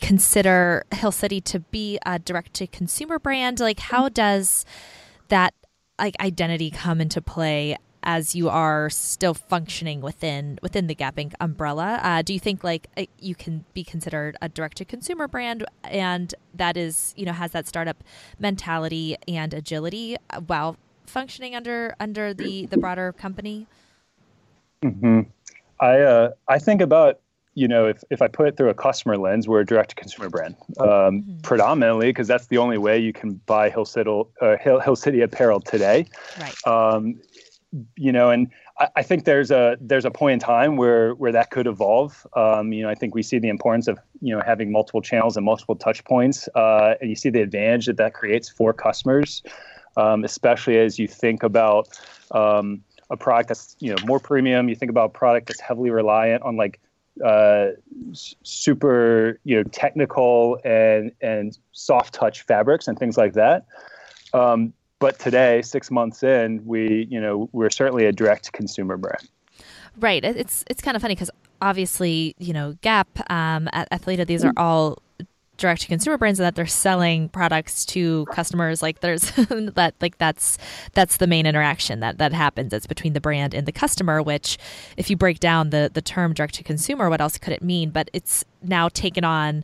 consider 0.00 0.84
Hill 0.92 1.12
City 1.12 1.40
to 1.42 1.60
be 1.60 1.98
a 2.04 2.18
direct 2.18 2.54
to 2.54 2.66
consumer 2.66 3.18
brand? 3.18 3.60
Like, 3.60 3.78
how 3.78 4.08
does 4.08 4.64
that 5.28 5.54
like 5.98 6.16
identity 6.20 6.70
come 6.70 7.00
into 7.00 7.22
play 7.22 7.76
as 8.02 8.34
you 8.34 8.48
are 8.48 8.90
still 8.90 9.34
functioning 9.34 10.00
within 10.00 10.58
within 10.62 10.86
the 10.86 10.94
Gap 10.94 11.16
Inc. 11.16 11.32
umbrella. 11.40 12.00
Uh, 12.02 12.22
do 12.22 12.32
you 12.32 12.40
think 12.40 12.64
like 12.64 12.88
uh, 12.96 13.04
you 13.18 13.34
can 13.34 13.64
be 13.74 13.84
considered 13.84 14.36
a 14.42 14.48
direct 14.48 14.76
to 14.78 14.84
consumer 14.84 15.28
brand 15.28 15.64
and 15.84 16.34
that 16.54 16.76
is 16.76 17.14
you 17.16 17.24
know 17.26 17.32
has 17.32 17.52
that 17.52 17.66
startup 17.66 18.02
mentality 18.38 19.16
and 19.28 19.54
agility 19.54 20.16
while 20.46 20.76
functioning 21.06 21.54
under 21.54 21.94
under 22.00 22.34
the 22.34 22.66
the 22.66 22.76
broader 22.76 23.12
company? 23.12 23.66
Mm-hmm. 24.82 25.20
I 25.80 26.00
uh, 26.00 26.30
I 26.48 26.58
think 26.58 26.80
about 26.80 27.20
you 27.54 27.68
know, 27.68 27.86
if, 27.86 28.02
if 28.10 28.22
I 28.22 28.28
put 28.28 28.48
it 28.48 28.56
through 28.56 28.70
a 28.70 28.74
customer 28.74 29.18
lens, 29.18 29.46
we're 29.46 29.60
a 29.60 29.66
direct 29.66 29.90
to 29.90 29.94
consumer 29.96 30.30
brand, 30.30 30.56
um, 30.80 30.88
mm-hmm. 30.88 31.40
predominantly 31.42 32.08
because 32.08 32.26
that's 32.26 32.46
the 32.46 32.58
only 32.58 32.78
way 32.78 32.98
you 32.98 33.12
can 33.12 33.34
buy 33.46 33.68
Hill 33.68 33.84
City, 33.84 34.22
uh, 34.40 34.56
Hill, 34.56 34.80
Hill 34.80 34.96
City 34.96 35.20
apparel 35.20 35.60
today. 35.60 36.06
Right. 36.40 36.66
Um, 36.66 37.20
you 37.96 38.12
know, 38.12 38.30
and 38.30 38.50
I, 38.78 38.88
I, 38.96 39.02
think 39.02 39.24
there's 39.24 39.50
a 39.50 39.76
there's 39.80 40.04
a 40.04 40.10
point 40.10 40.34
in 40.34 40.38
time 40.38 40.76
where 40.76 41.14
where 41.14 41.32
that 41.32 41.50
could 41.50 41.66
evolve. 41.66 42.26
Um, 42.34 42.72
you 42.72 42.82
know, 42.82 42.90
I 42.90 42.94
think 42.94 43.14
we 43.14 43.22
see 43.22 43.38
the 43.38 43.48
importance 43.48 43.88
of 43.88 43.98
you 44.20 44.34
know 44.34 44.42
having 44.44 44.70
multiple 44.70 45.00
channels 45.00 45.36
and 45.36 45.44
multiple 45.44 45.76
touch 45.76 46.04
points, 46.04 46.48
uh, 46.54 46.94
and 47.00 47.08
you 47.08 47.16
see 47.16 47.30
the 47.30 47.40
advantage 47.40 47.86
that 47.86 47.96
that 47.96 48.14
creates 48.14 48.48
for 48.48 48.72
customers, 48.72 49.42
um, 49.96 50.24
especially 50.24 50.78
as 50.78 50.98
you 50.98 51.08
think 51.08 51.42
about 51.42 51.88
um, 52.32 52.82
a 53.10 53.16
product 53.16 53.48
that's 53.48 53.76
you 53.78 53.90
know 53.90 53.96
more 54.04 54.20
premium. 54.20 54.68
You 54.68 54.76
think 54.76 54.90
about 54.90 55.06
a 55.06 55.18
product 55.18 55.48
that's 55.48 55.60
heavily 55.60 55.90
reliant 55.90 56.42
on 56.42 56.56
like 56.56 56.78
uh, 57.24 57.68
super 58.12 59.38
you 59.44 59.56
know 59.56 59.62
technical 59.64 60.58
and 60.64 61.12
and 61.22 61.56
soft 61.72 62.12
touch 62.12 62.42
fabrics 62.42 62.86
and 62.86 62.98
things 62.98 63.16
like 63.16 63.32
that. 63.32 63.64
Um, 64.34 64.72
but 65.02 65.18
today, 65.18 65.62
six 65.62 65.90
months 65.90 66.22
in, 66.22 66.64
we 66.64 67.08
you 67.10 67.20
know 67.20 67.48
we're 67.52 67.70
certainly 67.70 68.06
a 68.06 68.12
direct 68.12 68.52
consumer 68.52 68.96
brand. 68.96 69.28
Right. 69.98 70.24
It's 70.24 70.64
it's 70.70 70.80
kind 70.80 70.96
of 70.96 71.02
funny 71.02 71.16
because 71.16 71.30
obviously 71.60 72.36
you 72.38 72.52
know 72.52 72.76
Gap, 72.82 73.08
um, 73.28 73.68
Athleta, 73.74 74.24
these 74.24 74.44
are 74.44 74.52
all 74.56 75.02
direct 75.56 75.82
to 75.82 75.88
consumer 75.88 76.16
brands 76.16 76.38
and 76.38 76.46
that 76.46 76.54
they're 76.54 76.66
selling 76.66 77.28
products 77.28 77.84
to 77.84 78.24
customers 78.26 78.80
like 78.80 79.00
there's 79.00 79.30
that 79.74 79.94
like 80.00 80.16
that's 80.18 80.56
that's 80.92 81.18
the 81.18 81.26
main 81.26 81.46
interaction 81.46 82.00
that 82.00 82.18
that 82.18 82.32
happens 82.32 82.72
it's 82.72 82.86
between 82.86 83.12
the 83.12 83.20
brand 83.20 83.54
and 83.54 83.66
the 83.66 83.70
customer 83.70 84.22
which 84.22 84.56
if 84.96 85.10
you 85.10 85.16
break 85.16 85.38
down 85.38 85.70
the 85.70 85.90
the 85.92 86.02
term 86.02 86.32
direct 86.32 86.54
to 86.54 86.64
consumer 86.64 87.08
what 87.10 87.20
else 87.20 87.38
could 87.38 87.52
it 87.52 87.62
mean 87.62 87.90
but 87.90 88.10
it's 88.12 88.44
now 88.62 88.88
taken 88.88 89.24
on 89.24 89.62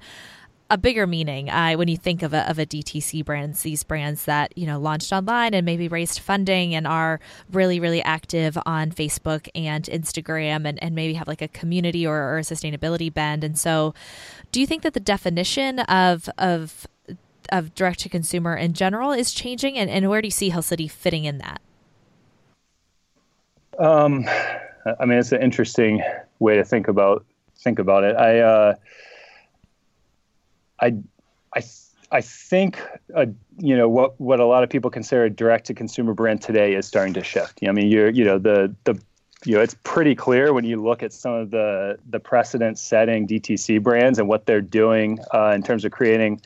a 0.71 0.77
bigger 0.77 1.07
meaning 1.07 1.49
uh, 1.49 1.75
when 1.75 1.89
you 1.89 1.97
think 1.97 2.23
of 2.23 2.35
a, 2.35 2.49
of 2.49 2.59
a 2.59 2.67
DTC 2.67 3.25
brands, 3.25 3.63
these 3.63 3.83
brands 3.83 4.27
that 4.27 4.57
you 4.57 4.67
know 4.67 4.79
launched 4.79 5.13
online 5.13 5.55
and 5.55 5.65
maybe 5.65 5.89
raised 5.89 6.19
funding 6.19 6.75
and 6.75 6.87
are 6.87 7.21
really 7.51 7.81
really 7.81 8.03
active 8.03 8.59
on 8.67 8.91
Facebook 8.93 9.49
and 9.55 9.85
Instagram 9.85 10.67
and, 10.67 10.83
and 10.83 10.95
maybe 10.95 11.15
have 11.15 11.29
like 11.29 11.43
a 11.43 11.49
community 11.49 12.07
or, 12.07 12.17
or 12.17 12.39
a 12.39 12.43
sustainability 12.43 13.13
bend. 13.13 13.45
And 13.45 13.59
so, 13.59 13.95
do 14.53 14.61
you 14.61 14.67
think 14.67 14.83
that 14.83 14.93
the 14.93 15.01
definition 15.01 15.81
of 15.81 16.29
of 16.37 16.87
of 17.51 17.75
direct 17.75 18.01
to 18.01 18.11
consumer 18.11 18.55
in 18.55 18.75
general 18.75 19.13
is 19.13 19.33
changing, 19.33 19.79
and, 19.79 19.89
and 19.89 20.11
where 20.11 20.21
do 20.21 20.27
you 20.27 20.33
see 20.33 20.51
Hill 20.51 20.63
City 20.63 20.87
fitting 20.87 21.25
in 21.25 21.39
that? 21.39 21.63
Um, 23.79 24.29
I 25.01 25.07
mean, 25.07 25.19
it's 25.19 25.33
an 25.33 25.41
interesting 25.41 26.03
way 26.41 26.57
to 26.57 26.65
think 26.65 26.89
about 26.89 27.25
think 27.57 27.79
about 27.79 28.05
it. 28.05 28.17
I. 28.17 28.41
Uh, 28.41 28.75
I, 30.81 30.95
I, 31.55 31.63
I 32.11 32.21
think 32.21 32.81
uh, 33.15 33.27
you 33.59 33.77
know 33.77 33.89
what 33.89 34.19
what 34.21 34.41
a 34.41 34.47
lot 34.47 34.63
of 34.63 34.71
people 34.71 34.91
consider 34.91 35.25
a 35.25 35.31
direct 35.31 35.67
to 35.67 35.75
consumer 35.75 36.15
brand 36.15 36.41
today 36.41 36.75
is 36.75 36.87
starting 36.87 37.15
to 37.15 37.23
shift. 37.23 37.61
I 37.67 37.73
mean, 37.73 37.89
you're 37.91 38.11
you 38.11 38.25
know 38.25 38.39
the 38.39 38.75
the 38.85 39.01
you 39.45 39.55
know 39.55 39.61
it's 39.61 39.77
pretty 39.85 40.15
clear 40.15 40.53
when 40.53 40.65
you 40.65 40.83
look 40.83 41.03
at 41.03 41.13
some 41.13 41.33
of 41.33 41.51
the 41.51 41.99
the 42.09 42.19
precedent 42.19 42.79
setting 42.79 43.27
DTC 43.27 43.83
brands 43.83 44.19
and 44.19 44.27
what 44.29 44.47
they're 44.47 44.63
doing 44.63 45.19
uh, 45.35 45.53
in 45.55 45.63
terms 45.63 45.85
of 45.85 45.93
creating 45.93 46.41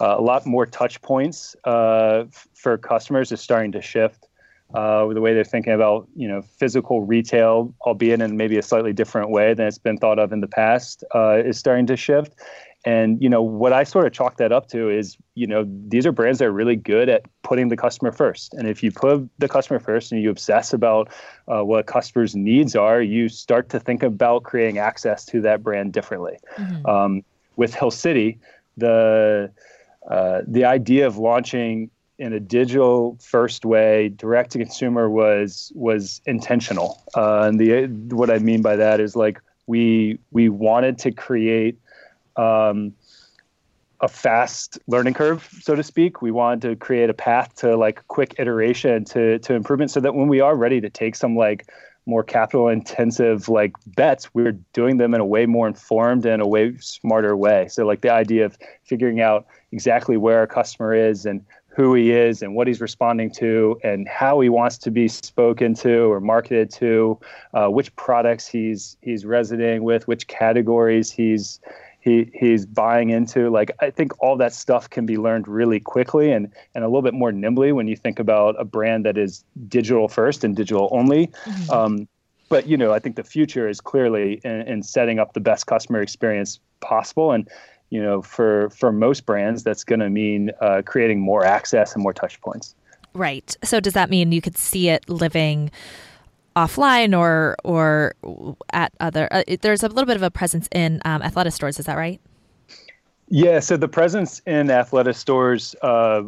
uh, 0.00 0.16
a 0.18 0.20
lot 0.20 0.44
more 0.44 0.66
touch 0.66 1.00
points 1.00 1.56
uh, 1.64 2.24
for 2.54 2.76
customers 2.76 3.32
is 3.32 3.40
starting 3.40 3.72
to 3.72 3.80
shift. 3.80 4.28
Uh, 4.74 5.06
the 5.14 5.20
way 5.20 5.32
they're 5.32 5.44
thinking 5.44 5.72
about 5.72 6.08
you 6.14 6.28
know 6.28 6.42
physical 6.42 7.00
retail, 7.06 7.72
albeit 7.82 8.20
in 8.20 8.36
maybe 8.36 8.58
a 8.58 8.62
slightly 8.62 8.92
different 8.92 9.30
way 9.30 9.54
than 9.54 9.66
it's 9.66 9.78
been 9.78 9.96
thought 9.96 10.18
of 10.18 10.32
in 10.32 10.40
the 10.40 10.48
past, 10.48 11.04
is 11.14 11.56
starting 11.56 11.86
to 11.86 11.96
shift. 11.96 12.34
And 12.86 13.20
you 13.20 13.28
know 13.28 13.42
what 13.42 13.72
I 13.72 13.82
sort 13.82 14.06
of 14.06 14.12
chalk 14.12 14.36
that 14.36 14.52
up 14.52 14.68
to 14.68 14.88
is 14.88 15.16
you 15.34 15.46
know 15.46 15.66
these 15.88 16.06
are 16.06 16.12
brands 16.12 16.38
that 16.38 16.46
are 16.46 16.52
really 16.52 16.76
good 16.76 17.08
at 17.08 17.22
putting 17.42 17.68
the 17.68 17.76
customer 17.76 18.12
first. 18.12 18.54
And 18.54 18.68
if 18.68 18.80
you 18.80 18.92
put 18.92 19.28
the 19.38 19.48
customer 19.48 19.80
first 19.80 20.12
and 20.12 20.22
you 20.22 20.30
obsess 20.30 20.72
about 20.72 21.12
uh, 21.48 21.64
what 21.64 21.86
customers' 21.86 22.36
needs 22.36 22.76
are, 22.76 23.02
you 23.02 23.28
start 23.28 23.68
to 23.70 23.80
think 23.80 24.04
about 24.04 24.44
creating 24.44 24.78
access 24.78 25.24
to 25.26 25.40
that 25.40 25.64
brand 25.64 25.92
differently. 25.92 26.38
Mm-hmm. 26.56 26.86
Um, 26.86 27.24
with 27.56 27.74
Hill 27.74 27.90
City, 27.90 28.38
the 28.76 29.50
uh, 30.08 30.42
the 30.46 30.64
idea 30.64 31.08
of 31.08 31.18
launching 31.18 31.90
in 32.18 32.32
a 32.32 32.40
digital 32.40 33.18
first 33.20 33.64
way, 33.64 34.10
direct 34.10 34.52
to 34.52 34.58
consumer 34.58 35.10
was 35.10 35.72
was 35.74 36.22
intentional. 36.24 37.02
Uh, 37.16 37.42
and 37.42 37.58
the 37.58 37.86
what 38.14 38.30
I 38.30 38.38
mean 38.38 38.62
by 38.62 38.76
that 38.76 39.00
is 39.00 39.16
like 39.16 39.40
we 39.66 40.20
we 40.30 40.48
wanted 40.48 40.98
to 40.98 41.10
create 41.10 41.78
um, 42.36 42.92
a 44.00 44.08
fast 44.08 44.78
learning 44.86 45.14
curve, 45.14 45.48
so 45.60 45.74
to 45.74 45.82
speak. 45.82 46.20
We 46.20 46.30
wanted 46.30 46.60
to 46.68 46.76
create 46.76 47.08
a 47.08 47.14
path 47.14 47.54
to 47.56 47.76
like 47.76 48.06
quick 48.08 48.34
iteration 48.38 49.04
to 49.06 49.38
to 49.38 49.54
improvement, 49.54 49.90
so 49.90 50.00
that 50.00 50.14
when 50.14 50.28
we 50.28 50.40
are 50.40 50.56
ready 50.56 50.80
to 50.80 50.90
take 50.90 51.16
some 51.16 51.36
like 51.36 51.66
more 52.08 52.22
capital 52.22 52.68
intensive 52.68 53.48
like 53.48 53.72
bets, 53.96 54.32
we're 54.32 54.52
doing 54.72 54.96
them 54.98 55.12
in 55.12 55.20
a 55.20 55.26
way 55.26 55.44
more 55.44 55.66
informed 55.66 56.24
and 56.24 56.40
a 56.40 56.46
way 56.46 56.76
smarter 56.78 57.36
way. 57.36 57.66
So 57.68 57.84
like 57.84 58.02
the 58.02 58.12
idea 58.12 58.44
of 58.44 58.56
figuring 58.84 59.20
out 59.20 59.46
exactly 59.72 60.16
where 60.16 60.38
our 60.38 60.46
customer 60.46 60.94
is 60.94 61.26
and 61.26 61.44
who 61.66 61.94
he 61.94 62.12
is 62.12 62.42
and 62.42 62.54
what 62.54 62.66
he's 62.66 62.80
responding 62.80 63.30
to 63.30 63.78
and 63.84 64.08
how 64.08 64.40
he 64.40 64.48
wants 64.48 64.78
to 64.78 64.90
be 64.90 65.08
spoken 65.08 65.74
to 65.74 66.10
or 66.10 66.20
marketed 66.20 66.70
to, 66.70 67.18
uh, 67.52 67.66
which 67.66 67.94
products 67.96 68.46
he's 68.46 68.96
he's 69.02 69.26
resonating 69.26 69.82
with, 69.82 70.06
which 70.06 70.26
categories 70.28 71.10
he's 71.10 71.60
he 72.06 72.30
he's 72.32 72.64
buying 72.64 73.10
into. 73.10 73.50
Like 73.50 73.72
I 73.80 73.90
think 73.90 74.12
all 74.22 74.36
that 74.36 74.54
stuff 74.54 74.88
can 74.88 75.06
be 75.06 75.18
learned 75.18 75.48
really 75.48 75.80
quickly 75.80 76.30
and 76.30 76.52
and 76.74 76.84
a 76.84 76.86
little 76.86 77.02
bit 77.02 77.14
more 77.14 77.32
nimbly 77.32 77.72
when 77.72 77.88
you 77.88 77.96
think 77.96 78.20
about 78.20 78.54
a 78.60 78.64
brand 78.64 79.04
that 79.04 79.18
is 79.18 79.44
digital 79.66 80.06
first 80.06 80.44
and 80.44 80.54
digital 80.54 80.88
only. 80.92 81.26
Mm-hmm. 81.26 81.70
Um, 81.72 82.08
but 82.48 82.68
you 82.68 82.76
know, 82.76 82.92
I 82.92 83.00
think 83.00 83.16
the 83.16 83.24
future 83.24 83.68
is 83.68 83.80
clearly 83.80 84.40
in, 84.44 84.62
in 84.62 84.82
setting 84.84 85.18
up 85.18 85.32
the 85.32 85.40
best 85.40 85.66
customer 85.66 86.00
experience 86.00 86.60
possible 86.78 87.32
and 87.32 87.48
you 87.90 88.00
know 88.00 88.22
for 88.22 88.70
for 88.70 88.92
most 88.92 89.26
brands 89.26 89.64
that's 89.64 89.82
going 89.82 90.00
to 90.00 90.10
mean 90.10 90.52
uh, 90.60 90.82
creating 90.86 91.20
more 91.20 91.44
access 91.44 91.94
and 91.94 92.02
more 92.02 92.12
touch 92.12 92.40
points 92.40 92.74
right 93.14 93.56
so 93.64 93.80
does 93.80 93.94
that 93.94 94.10
mean 94.10 94.30
you 94.30 94.42
could 94.42 94.58
see 94.58 94.90
it 94.90 95.08
living 95.08 95.70
offline 96.56 97.16
or 97.16 97.56
or 97.64 98.14
at 98.72 98.92
other. 98.98 99.28
Uh, 99.30 99.42
there's 99.60 99.82
a 99.82 99.88
little 99.88 100.06
bit 100.06 100.16
of 100.16 100.22
a 100.22 100.30
presence 100.30 100.68
in 100.72 101.00
um, 101.04 101.20
Athleta 101.20 101.52
stores. 101.52 101.78
Is 101.78 101.86
that 101.86 101.96
right? 101.96 102.20
Yeah, 103.28 103.58
so 103.58 103.76
the 103.76 103.88
presence 103.88 104.40
in 104.46 104.68
Athleta 104.68 105.12
stores, 105.12 105.74
uh, 105.82 106.22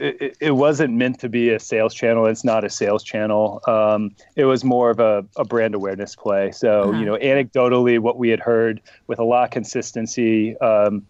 it, 0.00 0.36
it, 0.40 0.50
wasn't 0.50 0.94
meant 0.94 1.20
to 1.20 1.28
be 1.28 1.50
a 1.50 1.60
sales 1.60 1.94
channel. 1.94 2.26
It's 2.26 2.42
not 2.42 2.64
a 2.64 2.70
sales 2.70 3.04
channel. 3.04 3.60
Um, 3.68 4.10
it 4.34 4.46
was 4.46 4.64
more 4.64 4.90
of 4.90 4.98
a, 4.98 5.24
a 5.36 5.44
brand 5.44 5.76
awareness 5.76 6.16
play. 6.16 6.50
So, 6.50 6.90
uh-huh. 6.90 6.98
you 6.98 7.06
know, 7.06 7.16
anecdotally, 7.18 8.00
what 8.00 8.18
we 8.18 8.30
had 8.30 8.40
heard 8.40 8.80
with 9.06 9.20
a 9.20 9.24
lot 9.24 9.44
of 9.44 9.50
consistency 9.50 10.58
um, 10.58 11.06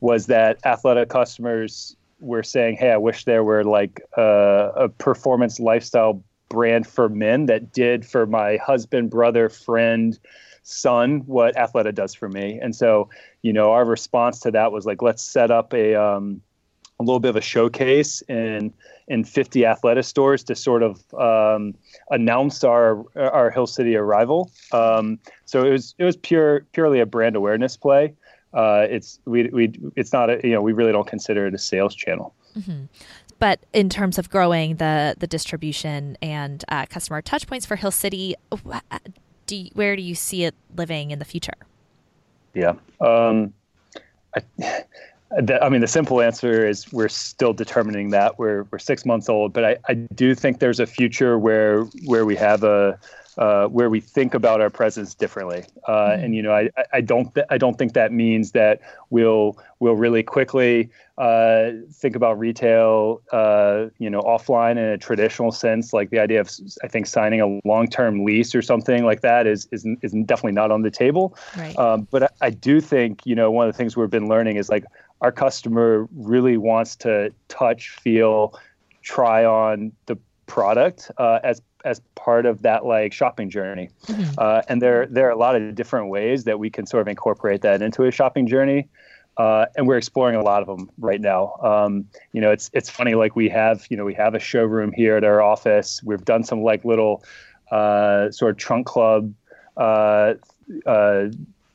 was 0.00 0.26
that 0.26 0.62
Athleta 0.62 1.08
customers 1.08 1.96
were 2.20 2.44
saying, 2.44 2.76
"Hey, 2.76 2.92
I 2.92 2.96
wish 2.96 3.24
there 3.24 3.42
were 3.42 3.64
like 3.64 4.00
uh, 4.16 4.70
a 4.76 4.88
performance 4.88 5.58
lifestyle 5.58 6.22
brand 6.48 6.86
for 6.86 7.08
men 7.08 7.46
that 7.46 7.72
did 7.72 8.06
for 8.06 8.26
my 8.26 8.56
husband, 8.56 9.10
brother, 9.10 9.48
friend, 9.48 10.18
son 10.62 11.20
what 11.26 11.56
Athleta 11.56 11.94
does 11.94 12.14
for 12.14 12.28
me. 12.28 12.58
And 12.60 12.76
so, 12.76 13.08
you 13.42 13.52
know, 13.52 13.72
our 13.72 13.84
response 13.84 14.40
to 14.40 14.50
that 14.50 14.72
was 14.72 14.86
like, 14.86 15.02
let's 15.02 15.22
set 15.22 15.50
up 15.50 15.72
a 15.72 15.94
um, 15.94 16.42
a 17.00 17.02
little 17.02 17.20
bit 17.20 17.30
of 17.30 17.36
a 17.36 17.40
showcase 17.40 18.22
in 18.22 18.72
in 19.06 19.24
50 19.24 19.60
Athleta 19.60 20.04
stores 20.04 20.44
to 20.44 20.54
sort 20.54 20.82
of 20.82 21.02
um, 21.14 21.74
announce 22.10 22.64
our 22.64 23.04
our 23.16 23.50
Hill 23.50 23.66
City 23.66 23.96
arrival. 23.96 24.50
Um, 24.72 25.18
so 25.44 25.64
it 25.64 25.70
was 25.70 25.94
it 25.98 26.04
was 26.04 26.16
pure 26.16 26.66
purely 26.72 27.00
a 27.00 27.06
brand 27.06 27.36
awareness 27.36 27.76
play. 27.76 28.14
Uh, 28.52 28.86
it's 28.88 29.20
we 29.24 29.48
we 29.48 29.72
it's 29.96 30.12
not 30.12 30.30
a 30.30 30.40
you 30.42 30.52
know 30.52 30.62
we 30.62 30.72
really 30.72 30.92
don't 30.92 31.08
consider 31.08 31.46
it 31.46 31.54
a 31.54 31.58
sales 31.58 31.94
channel. 31.94 32.34
Mm-hmm 32.56 32.84
but 33.38 33.60
in 33.72 33.88
terms 33.88 34.18
of 34.18 34.30
growing 34.30 34.76
the 34.76 35.14
the 35.18 35.26
distribution 35.26 36.16
and 36.22 36.64
uh, 36.68 36.86
customer 36.86 37.22
touchpoints 37.22 37.66
for 37.66 37.76
Hill 37.76 37.90
City, 37.90 38.34
do 39.46 39.56
you, 39.56 39.70
where 39.74 39.96
do 39.96 40.02
you 40.02 40.14
see 40.14 40.44
it 40.44 40.54
living 40.76 41.10
in 41.10 41.18
the 41.18 41.24
future? 41.24 41.54
Yeah. 42.54 42.74
Um, 43.00 43.52
I, 44.34 44.42
I 45.62 45.68
mean, 45.68 45.82
the 45.82 45.86
simple 45.86 46.22
answer 46.22 46.66
is 46.66 46.90
we're 46.90 47.10
still 47.10 47.52
determining 47.52 48.10
that. 48.10 48.38
We're 48.38 48.64
we're 48.70 48.78
six 48.78 49.04
months 49.04 49.28
old, 49.28 49.52
but 49.52 49.64
I, 49.64 49.76
I 49.88 49.94
do 49.94 50.34
think 50.34 50.58
there's 50.58 50.80
a 50.80 50.86
future 50.86 51.38
where 51.38 51.82
where 52.06 52.24
we 52.24 52.34
have 52.36 52.64
a 52.64 52.98
uh, 53.38 53.68
where 53.68 53.88
we 53.88 54.00
think 54.00 54.34
about 54.34 54.60
our 54.60 54.68
presence 54.68 55.14
differently. 55.14 55.64
Uh, 55.86 55.92
mm-hmm. 55.92 56.24
And 56.24 56.34
you 56.34 56.42
know, 56.42 56.52
I, 56.52 56.70
I 56.92 57.00
don't 57.00 57.32
th- 57.34 57.46
I 57.50 57.56
don't 57.56 57.78
think 57.78 57.92
that 57.94 58.12
means 58.12 58.50
that 58.52 58.80
we'll 59.10 59.56
we'll 59.78 59.94
really 59.94 60.24
quickly 60.24 60.90
uh, 61.18 61.70
think 61.92 62.16
about 62.16 62.38
retail, 62.38 63.22
uh, 63.32 63.86
you 63.98 64.10
know, 64.10 64.20
offline 64.22 64.72
in 64.72 64.78
a 64.78 64.98
traditional 64.98 65.52
sense. 65.52 65.92
Like 65.92 66.10
the 66.10 66.18
idea 66.18 66.40
of 66.40 66.50
I 66.82 66.88
think 66.88 67.06
signing 67.06 67.40
a 67.40 67.60
long 67.66 67.86
term 67.86 68.24
lease 68.24 68.56
or 68.56 68.62
something 68.62 69.04
like 69.04 69.20
that 69.20 69.46
is 69.46 69.68
is 69.70 69.86
is 70.02 70.12
definitely 70.26 70.52
not 70.52 70.72
on 70.72 70.82
the 70.82 70.90
table. 70.90 71.36
Right. 71.56 71.78
Um, 71.78 72.08
but 72.10 72.24
I, 72.24 72.28
I 72.40 72.50
do 72.50 72.80
think 72.80 73.24
you 73.24 73.36
know 73.36 73.52
one 73.52 73.68
of 73.68 73.72
the 73.72 73.78
things 73.78 73.96
we've 73.96 74.10
been 74.10 74.28
learning 74.28 74.56
is 74.56 74.68
like 74.68 74.84
our 75.20 75.32
customer 75.32 76.08
really 76.16 76.56
wants 76.56 76.96
to 76.96 77.32
touch, 77.48 77.90
feel, 77.90 78.58
try 79.02 79.44
on 79.44 79.92
the 80.06 80.16
product 80.46 81.10
uh, 81.18 81.38
as 81.44 81.62
as 81.84 82.00
part 82.14 82.46
of 82.46 82.62
that 82.62 82.84
like 82.84 83.12
shopping 83.12 83.50
journey. 83.50 83.90
Mm-hmm. 84.06 84.34
Uh, 84.38 84.62
and 84.68 84.82
there 84.82 85.06
there 85.06 85.26
are 85.26 85.30
a 85.30 85.38
lot 85.38 85.56
of 85.56 85.74
different 85.74 86.08
ways 86.08 86.44
that 86.44 86.58
we 86.58 86.70
can 86.70 86.86
sort 86.86 87.00
of 87.00 87.08
incorporate 87.08 87.62
that 87.62 87.82
into 87.82 88.04
a 88.04 88.10
shopping 88.10 88.46
journey. 88.46 88.88
Uh, 89.36 89.66
and 89.76 89.86
we're 89.86 89.96
exploring 89.96 90.34
a 90.34 90.42
lot 90.42 90.62
of 90.62 90.66
them 90.66 90.90
right 90.98 91.20
now. 91.20 91.54
Um, 91.62 92.04
you 92.32 92.40
know, 92.40 92.50
it's 92.50 92.70
it's 92.72 92.90
funny. 92.90 93.14
Like 93.14 93.36
we 93.36 93.48
have, 93.50 93.86
you 93.88 93.96
know, 93.96 94.04
we 94.04 94.14
have 94.14 94.34
a 94.34 94.40
showroom 94.40 94.90
here 94.92 95.16
at 95.16 95.22
our 95.22 95.40
office. 95.40 96.02
We've 96.02 96.24
done 96.24 96.42
some 96.42 96.62
like 96.62 96.84
little 96.84 97.22
uh, 97.70 98.32
sort 98.32 98.50
of 98.50 98.56
trunk 98.56 98.86
club, 98.88 99.32
uh, 99.76 100.34
uh, 100.86 101.26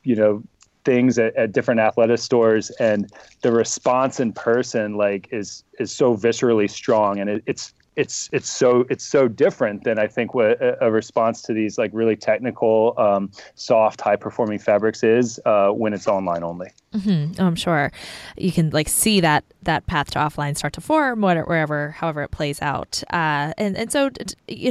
you 0.02 0.14
know, 0.14 0.42
things 0.84 1.18
at, 1.18 1.34
at 1.36 1.52
different 1.52 1.80
Athleta 1.80 2.18
stores, 2.18 2.68
and 2.72 3.10
the 3.40 3.50
response 3.50 4.20
in 4.20 4.34
person 4.34 4.96
like 4.98 5.28
is 5.32 5.64
is 5.78 5.90
so 5.90 6.14
viscerally 6.14 6.68
strong, 6.68 7.18
and 7.18 7.30
it, 7.30 7.42
it's 7.46 7.72
it's 7.96 8.28
it's 8.32 8.48
so 8.48 8.84
it's 8.90 9.04
so 9.04 9.28
different 9.28 9.84
than 9.84 9.98
I 9.98 10.06
think 10.06 10.34
what 10.34 10.58
a, 10.60 10.90
response 10.90 11.42
to 11.42 11.52
these 11.52 11.78
like 11.78 11.90
really 11.92 12.16
technical, 12.16 12.94
um, 12.98 13.30
soft, 13.54 14.00
high 14.00 14.16
performing 14.16 14.58
fabrics 14.58 15.02
is 15.02 15.40
uh, 15.44 15.70
when 15.70 15.92
it's 15.92 16.06
online 16.06 16.42
only. 16.42 16.70
Mm-hmm. 16.94 17.40
Oh, 17.40 17.46
I'm 17.46 17.56
sure 17.56 17.92
you 18.36 18.52
can 18.52 18.70
like 18.70 18.88
see 18.88 19.20
that 19.20 19.44
that 19.62 19.86
path 19.86 20.10
to 20.12 20.18
offline 20.18 20.56
start 20.56 20.72
to 20.74 20.80
form 20.80 21.20
wherever, 21.20 21.90
however 21.90 22.22
it 22.22 22.30
plays 22.30 22.60
out. 22.62 23.02
Uh, 23.10 23.52
and 23.58 23.76
and 23.76 23.90
so, 23.92 24.10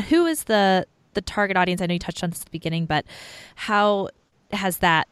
who 0.10 0.26
is 0.26 0.46
the 0.46 0.86
the 1.14 1.22
target 1.22 1.58
audience? 1.58 1.82
I 1.82 1.86
know 1.86 1.94
you 1.94 2.00
touched 2.00 2.24
on 2.24 2.30
this 2.30 2.42
at 2.42 2.46
the 2.46 2.52
beginning, 2.52 2.86
but 2.86 3.06
how 3.56 4.10
has 4.52 4.78
that 4.78 5.08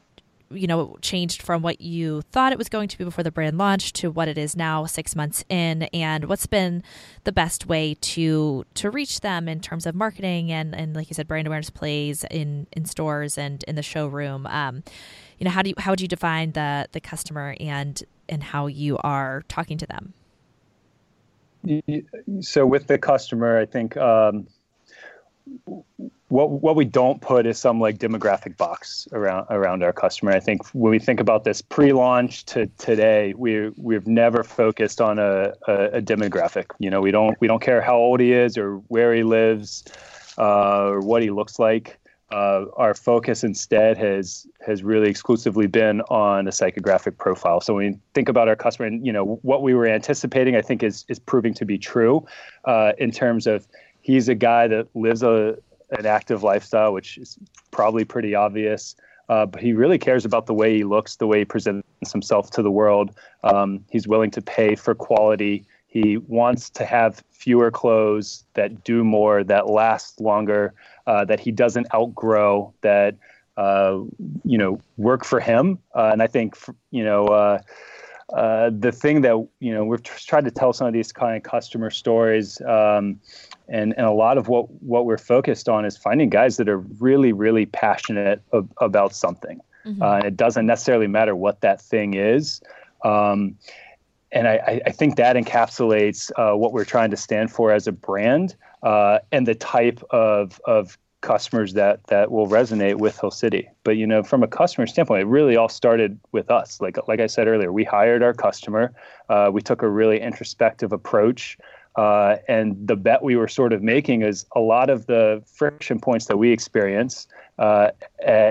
you 0.53 0.67
know 0.67 0.97
changed 1.01 1.41
from 1.41 1.61
what 1.61 1.81
you 1.81 2.21
thought 2.31 2.51
it 2.51 2.57
was 2.57 2.69
going 2.69 2.87
to 2.87 2.97
be 2.97 3.03
before 3.03 3.23
the 3.23 3.31
brand 3.31 3.57
launched 3.57 3.95
to 3.95 4.11
what 4.11 4.27
it 4.27 4.37
is 4.37 4.55
now 4.55 4.85
six 4.85 5.15
months 5.15 5.43
in 5.49 5.83
and 5.93 6.25
what's 6.25 6.47
been 6.47 6.83
the 7.23 7.31
best 7.31 7.67
way 7.67 7.95
to 8.01 8.65
to 8.73 8.89
reach 8.89 9.21
them 9.21 9.47
in 9.47 9.59
terms 9.59 9.85
of 9.85 9.95
marketing 9.95 10.51
and 10.51 10.75
and 10.75 10.95
like 10.95 11.09
you 11.09 11.13
said 11.13 11.27
brand 11.27 11.47
awareness 11.47 11.69
plays 11.69 12.23
in 12.31 12.67
in 12.73 12.85
stores 12.85 13.37
and 13.37 13.63
in 13.67 13.75
the 13.75 13.83
showroom. 13.83 14.45
Um, 14.47 14.83
you 15.37 15.45
know 15.45 15.51
how 15.51 15.61
do 15.61 15.69
you 15.69 15.75
how 15.77 15.91
would 15.91 16.01
you 16.01 16.07
define 16.07 16.51
the 16.51 16.87
the 16.91 17.01
customer 17.01 17.55
and 17.59 18.01
and 18.29 18.43
how 18.43 18.67
you 18.67 18.97
are 18.99 19.43
talking 19.47 19.77
to 19.77 19.87
them? 19.87 20.13
So 22.41 22.65
with 22.65 22.87
the 22.87 22.97
customer 22.97 23.59
i 23.59 23.65
think 23.65 23.95
um, 23.97 24.47
what 26.31 26.49
what 26.49 26.75
we 26.75 26.85
don't 26.85 27.21
put 27.21 27.45
is 27.45 27.59
some 27.59 27.79
like 27.79 27.97
demographic 27.97 28.55
box 28.55 29.07
around 29.11 29.47
around 29.49 29.83
our 29.83 29.91
customer. 29.91 30.31
I 30.31 30.39
think 30.39 30.65
when 30.73 30.91
we 30.91 30.99
think 30.99 31.19
about 31.19 31.43
this 31.43 31.61
pre-launch 31.61 32.45
to 32.45 32.67
today, 32.77 33.33
we 33.35 33.69
we've 33.77 34.07
never 34.07 34.43
focused 34.43 35.01
on 35.01 35.19
a, 35.19 35.53
a, 35.67 35.73
a 35.97 36.01
demographic. 36.01 36.71
You 36.79 36.89
know, 36.89 37.01
we 37.01 37.11
don't 37.11 37.39
we 37.41 37.47
don't 37.47 37.61
care 37.61 37.81
how 37.81 37.97
old 37.97 38.19
he 38.21 38.31
is 38.31 38.57
or 38.57 38.77
where 38.87 39.13
he 39.13 39.23
lives 39.23 39.83
uh, 40.37 40.89
or 40.89 41.01
what 41.01 41.21
he 41.21 41.29
looks 41.29 41.59
like. 41.59 41.97
Uh, 42.31 42.63
our 42.77 42.93
focus 42.93 43.43
instead 43.43 43.97
has 43.97 44.47
has 44.65 44.83
really 44.83 45.09
exclusively 45.09 45.67
been 45.67 45.99
on 46.01 46.47
a 46.47 46.51
psychographic 46.51 47.17
profile. 47.17 47.59
So 47.59 47.73
when 47.73 47.91
we 47.91 47.99
think 48.13 48.29
about 48.29 48.47
our 48.47 48.55
customer, 48.55 48.87
and 48.87 49.05
you 49.05 49.11
know 49.11 49.37
what 49.41 49.63
we 49.63 49.73
were 49.73 49.85
anticipating, 49.85 50.55
I 50.55 50.61
think 50.61 50.81
is 50.81 51.03
is 51.09 51.19
proving 51.19 51.53
to 51.55 51.65
be 51.65 51.77
true 51.77 52.25
uh, 52.63 52.93
in 52.97 53.11
terms 53.11 53.47
of 53.47 53.67
he's 54.01 54.27
a 54.29 54.35
guy 54.35 54.67
that 54.67 54.87
lives 54.95 55.23
a 55.23 55.57
an 55.91 56.05
active 56.05 56.41
lifestyle, 56.41 56.93
which 56.93 57.17
is 57.17 57.37
probably 57.71 58.05
pretty 58.05 58.33
obvious. 58.33 58.95
Uh, 59.29 59.45
but 59.45 59.61
he 59.61 59.73
really 59.73 59.97
cares 59.97 60.25
about 60.25 60.45
the 60.45 60.53
way 60.53 60.75
he 60.75 60.83
looks, 60.83 61.17
the 61.17 61.27
way 61.27 61.39
he 61.39 61.45
presents 61.45 62.11
himself 62.11 62.49
to 62.51 62.61
the 62.61 62.71
world. 62.71 63.15
Um, 63.43 63.83
he's 63.89 64.07
willing 64.07 64.31
to 64.31 64.41
pay 64.41 64.75
for 64.75 64.95
quality. 64.95 65.65
He 65.87 66.17
wants 66.17 66.69
to 66.71 66.85
have 66.85 67.23
fewer 67.31 67.71
clothes 67.71 68.45
that 68.53 68.83
do 68.83 69.03
more, 69.03 69.43
that 69.43 69.67
last 69.67 70.19
longer, 70.19 70.73
uh, 71.07 71.25
that 71.25 71.39
he 71.39 71.51
doesn't 71.51 71.87
outgrow, 71.93 72.73
that 72.81 73.15
uh, 73.57 73.99
you 74.43 74.57
know 74.57 74.79
work 74.97 75.25
for 75.25 75.39
him. 75.39 75.79
Uh, 75.93 76.09
and 76.11 76.23
I 76.23 76.27
think 76.27 76.57
you 76.91 77.03
know 77.03 77.25
uh, 77.27 77.59
uh, 78.33 78.71
the 78.77 78.91
thing 78.91 79.21
that 79.21 79.35
you 79.59 79.73
know 79.73 79.83
we've 79.83 80.03
tried 80.03 80.45
to 80.45 80.51
tell 80.51 80.71
some 80.73 80.87
of 80.87 80.93
these 80.93 81.11
kind 81.11 81.35
of 81.35 81.43
customer 81.43 81.89
stories 81.89 82.61
um, 82.61 83.19
and 83.71 83.93
and 83.97 84.05
a 84.05 84.11
lot 84.11 84.37
of 84.37 84.47
what 84.47 84.69
what 84.83 85.05
we're 85.05 85.17
focused 85.17 85.67
on 85.67 85.85
is 85.85 85.97
finding 85.97 86.29
guys 86.29 86.57
that 86.57 86.69
are 86.69 86.79
really 86.99 87.33
really 87.33 87.65
passionate 87.65 88.41
ab- 88.53 88.71
about 88.79 89.15
something 89.15 89.59
mm-hmm. 89.85 90.01
uh, 90.01 90.17
and 90.17 90.25
it 90.25 90.37
doesn't 90.37 90.65
necessarily 90.67 91.07
matter 91.07 91.35
what 91.35 91.61
that 91.61 91.81
thing 91.81 92.13
is 92.13 92.61
um, 93.03 93.55
and 94.31 94.47
I, 94.47 94.81
I, 94.85 94.91
think 94.91 95.17
that 95.17 95.35
encapsulates 95.35 96.31
uh, 96.37 96.55
what 96.55 96.71
we're 96.71 96.85
trying 96.85 97.11
to 97.11 97.17
stand 97.17 97.51
for 97.51 97.71
as 97.71 97.87
a 97.87 97.91
brand 97.91 98.55
uh, 98.83 99.19
and 99.31 99.47
the 99.47 99.55
type 99.55 100.03
of 100.11 100.61
of 100.65 100.97
customers 101.21 101.73
that 101.73 102.05
that 102.07 102.31
will 102.31 102.47
resonate 102.47 102.97
with 102.97 103.19
Hill 103.19 103.31
City. 103.31 103.69
But 103.83 103.97
you 103.97 104.05
know, 104.05 104.23
from 104.23 104.43
a 104.43 104.47
customer 104.47 104.87
standpoint, 104.87 105.21
it 105.21 105.27
really 105.27 105.55
all 105.55 105.69
started 105.69 106.19
with 106.31 106.51
us. 106.51 106.81
Like 106.81 106.97
like 107.07 107.19
I 107.19 107.27
said 107.27 107.47
earlier, 107.47 107.71
we 107.71 107.83
hired 107.83 108.23
our 108.23 108.33
customer. 108.33 108.93
Uh, 109.29 109.49
we 109.53 109.61
took 109.61 109.81
a 109.81 109.89
really 109.89 110.19
introspective 110.19 110.91
approach. 110.91 111.57
Uh, 111.95 112.37
and 112.47 112.87
the 112.87 112.95
bet 112.95 113.21
we 113.21 113.35
were 113.35 113.49
sort 113.49 113.73
of 113.73 113.83
making 113.83 114.21
is 114.21 114.45
a 114.55 114.59
lot 114.59 114.89
of 114.89 115.07
the 115.07 115.43
friction 115.45 115.99
points 115.99 116.27
that 116.27 116.37
we 116.37 116.51
experience 116.51 117.27
uh, 117.59 117.91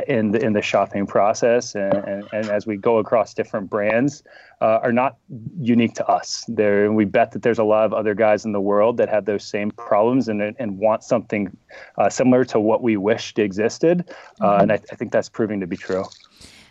in 0.07 0.31
the 0.33 0.45
in 0.45 0.53
the 0.53 0.63
shopping 0.63 1.07
process, 1.07 1.75
and, 1.75 1.95
and, 1.95 2.29
and 2.33 2.51
as 2.51 2.67
we 2.67 2.77
go 2.77 2.99
across 2.99 3.33
different 3.35 3.71
brands, 3.71 4.23
uh, 4.61 4.79
are 4.83 4.93
not 4.93 5.17
unique 5.59 5.95
to 5.95 6.07
us. 6.07 6.45
There, 6.49 6.93
we 6.93 7.07
bet 7.07 7.33
that 7.33 7.43
there's 7.43 7.59
a 7.59 7.65
lot 7.65 7.87
of 7.87 7.93
other 7.95 8.15
guys 8.15 8.45
in 8.45 8.53
the 8.53 8.61
world 8.61 8.99
that 8.99 9.09
have 9.09 9.25
those 9.25 9.43
same 9.43 9.71
problems 9.73 10.29
and 10.29 10.43
and 10.59 10.79
want 10.79 11.03
something 11.03 11.57
uh, 11.97 12.11
similar 12.11 12.45
to 12.47 12.61
what 12.61 12.83
we 12.83 12.97
wished 12.97 13.39
existed, 13.39 14.05
uh, 14.41 14.45
mm-hmm. 14.45 14.63
and 14.63 14.73
I, 14.73 14.75
I 14.93 14.97
think 14.97 15.13
that's 15.13 15.31
proving 15.31 15.61
to 15.61 15.67
be 15.67 15.77
true. 15.77 16.05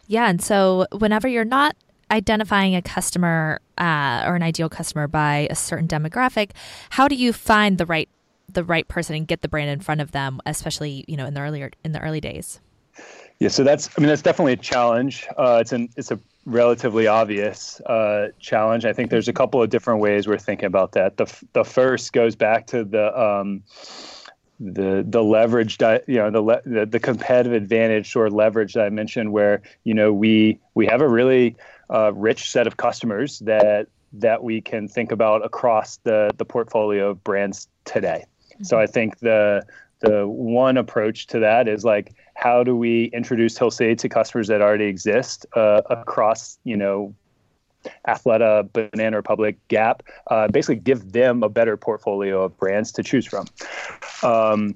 Yeah, 0.08 0.30
and 0.30 0.42
so 0.42 0.86
whenever 0.92 1.28
you're 1.28 1.46
not 1.46 1.76
identifying 2.12 2.76
a 2.76 2.82
customer 2.82 3.62
uh, 3.78 4.24
or 4.26 4.36
an 4.36 4.44
ideal 4.44 4.70
customer 4.70 5.08
by 5.08 5.48
a 5.50 5.56
certain 5.56 5.88
demographic, 5.88 6.52
how 6.92 7.08
do 7.08 7.16
you 7.16 7.34
find 7.34 7.78
the 7.78 7.86
right 7.86 8.10
the 8.52 8.64
right 8.64 8.88
person 8.88 9.16
and 9.16 9.28
get 9.28 9.42
the 9.44 9.48
brand 9.48 9.70
in 9.70 9.80
front 9.80 10.02
of 10.02 10.12
them, 10.12 10.40
especially 10.46 11.06
you 11.08 11.16
know 11.16 11.26
in 11.26 11.34
the 11.34 11.42
earlier 11.42 11.72
in 11.84 11.92
the 11.92 12.00
early 12.02 12.22
days? 12.22 12.60
Yeah, 13.40 13.50
so 13.50 13.64
that's 13.64 13.90
I 13.98 14.02
mean 14.02 14.10
that's 14.10 14.22
definitely 14.22 14.54
a 14.54 14.58
challenge. 14.58 15.28
Uh, 15.38 15.60
it's 15.62 15.72
an 15.72 15.90
it's 15.96 16.12
a 16.12 16.20
relatively 16.46 17.08
obvious 17.08 17.80
uh, 17.82 18.30
challenge. 18.40 18.86
I 18.86 18.94
think 18.94 19.12
there's 19.12 19.28
a 19.28 19.34
couple 19.34 19.62
of 19.62 19.70
different 19.70 20.02
ways 20.02 20.28
we're 20.28 20.38
thinking 20.38 20.66
about 20.66 20.94
that. 20.94 21.18
The 21.18 21.46
the 21.54 21.64
first 21.64 22.12
goes 22.12 22.36
back 22.36 22.68
to 22.68 22.84
the 22.84 23.18
um, 23.18 23.64
the 24.60 25.06
the 25.08 25.24
leverage 25.24 25.78
that 25.78 26.08
you 26.08 26.18
know 26.18 26.30
the, 26.30 26.62
the 26.66 26.86
the 26.86 27.00
competitive 27.00 27.54
advantage 27.54 28.14
or 28.16 28.30
leverage 28.30 28.74
that 28.74 28.86
I 28.86 28.90
mentioned, 28.90 29.32
where 29.32 29.62
you 29.86 29.94
know 29.94 30.12
we 30.12 30.60
we 30.74 30.86
have 30.88 31.02
a 31.02 31.08
really 31.08 31.56
uh, 31.90 32.12
rich 32.14 32.50
set 32.50 32.68
of 32.68 32.78
customers 32.78 33.40
that 33.40 33.88
that 34.12 34.44
we 34.44 34.60
can 34.60 34.88
think 34.88 35.12
about 35.12 35.46
across 35.46 35.98
the 35.98 36.32
the 36.38 36.46
portfolio 36.46 37.12
of 37.12 37.24
brands 37.24 37.68
today. 37.86 38.26
Mm-hmm. 38.54 38.64
So 38.64 38.80
I 38.80 38.88
think 38.88 39.20
the 39.20 39.64
the 40.02 40.28
one 40.28 40.78
approach 40.78 41.28
to 41.28 41.40
that 41.40 41.68
is 41.68 41.84
like 41.84 42.14
how 42.36 42.64
do 42.64 42.76
we 42.76 43.06
introduce 43.06 43.58
Hill 43.58 43.72
to 43.72 44.10
customers 44.10 44.48
that 44.48 44.62
already 44.62 44.86
exist 44.86 45.46
uh, 45.56 45.82
across 45.90 46.58
you 46.64 46.78
know 46.78 47.14
Athleta, 48.08 48.68
Banana 48.74 49.16
Republic, 49.16 49.58
Gap, 49.68 50.04
uh, 50.28 50.48
basically 50.48 50.76
give 50.76 51.12
them 51.12 51.44
a 51.44 51.50
better 51.50 51.78
portfolio 51.78 52.44
of 52.44 52.58
brands 52.58 52.92
to 52.94 53.04
choose 53.04 53.26
from. 53.26 53.46
Um, 54.24 54.76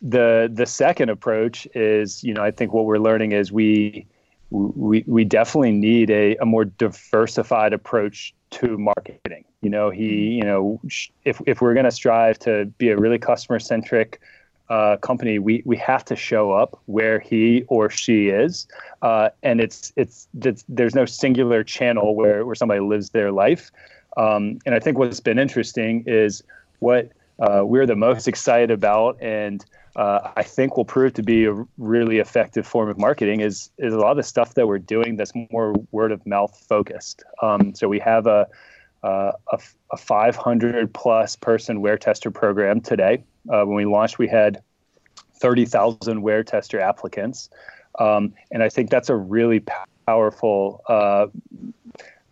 the 0.00 0.50
the 0.52 0.66
second 0.66 1.08
approach 1.08 1.66
is, 1.74 2.24
you 2.24 2.34
know, 2.34 2.42
I 2.42 2.50
think 2.50 2.72
what 2.72 2.84
we're 2.84 2.98
learning 2.98 3.32
is 3.32 3.52
we 3.52 4.06
we, 4.52 5.02
we 5.06 5.24
definitely 5.24 5.72
need 5.72 6.10
a, 6.10 6.36
a 6.36 6.44
more 6.44 6.66
diversified 6.66 7.72
approach 7.72 8.34
to 8.50 8.76
marketing. 8.76 9.44
You 9.62 9.70
know, 9.70 9.90
he, 9.90 10.08
mm-hmm. 10.08 10.32
you 10.32 10.44
know, 10.44 10.80
if, 11.24 11.40
if 11.46 11.60
we're 11.60 11.74
going 11.74 11.84
to 11.84 11.90
strive 11.90 12.38
to 12.40 12.66
be 12.78 12.90
a 12.90 12.96
really 12.96 13.18
customer 13.18 13.58
centric 13.58 14.20
uh, 14.68 14.96
company, 14.98 15.38
we, 15.38 15.62
we 15.64 15.76
have 15.78 16.04
to 16.06 16.16
show 16.16 16.52
up 16.52 16.80
where 16.86 17.18
he 17.18 17.64
or 17.68 17.88
she 17.88 18.28
is. 18.28 18.66
Uh, 19.00 19.30
and 19.42 19.60
it's, 19.60 19.92
it's, 19.96 20.28
it's, 20.42 20.64
there's 20.68 20.94
no 20.94 21.06
singular 21.06 21.64
channel 21.64 22.14
where, 22.14 22.44
where 22.44 22.54
somebody 22.54 22.80
lives 22.80 23.10
their 23.10 23.32
life. 23.32 23.70
Um, 24.16 24.58
and 24.66 24.74
I 24.74 24.80
think 24.80 24.98
what's 24.98 25.20
been 25.20 25.38
interesting 25.38 26.04
is 26.06 26.42
what 26.80 27.10
uh, 27.38 27.62
we're 27.64 27.86
the 27.86 27.96
most 27.96 28.28
excited 28.28 28.70
about 28.70 29.16
and 29.22 29.64
uh, 29.96 30.30
I 30.36 30.42
think 30.42 30.76
will 30.76 30.84
prove 30.84 31.14
to 31.14 31.22
be 31.22 31.44
a 31.44 31.52
really 31.76 32.18
effective 32.18 32.66
form 32.66 32.88
of 32.88 32.98
marketing 32.98 33.40
is 33.40 33.70
is 33.78 33.92
a 33.92 33.98
lot 33.98 34.12
of 34.12 34.16
the 34.16 34.22
stuff 34.22 34.54
that 34.54 34.66
we're 34.66 34.78
doing 34.78 35.16
that's 35.16 35.32
more 35.50 35.74
word 35.90 36.12
of 36.12 36.24
mouth 36.26 36.56
focused. 36.68 37.22
Um, 37.42 37.74
so 37.74 37.88
we 37.88 37.98
have 37.98 38.26
a, 38.26 38.48
a, 39.02 39.32
a 39.90 39.96
500 39.96 40.94
plus 40.94 41.36
person 41.36 41.80
wear 41.80 41.98
tester 41.98 42.30
program 42.30 42.80
today. 42.80 43.22
Uh, 43.48 43.64
when 43.64 43.76
we 43.76 43.84
launched, 43.84 44.18
we 44.18 44.28
had 44.28 44.62
30,000 45.34 46.22
wear 46.22 46.42
tester 46.42 46.80
applicants, 46.80 47.50
um, 47.98 48.32
and 48.50 48.62
I 48.62 48.68
think 48.70 48.88
that's 48.88 49.10
a 49.10 49.16
really 49.16 49.62
powerful 50.06 50.82
uh, 50.88 51.26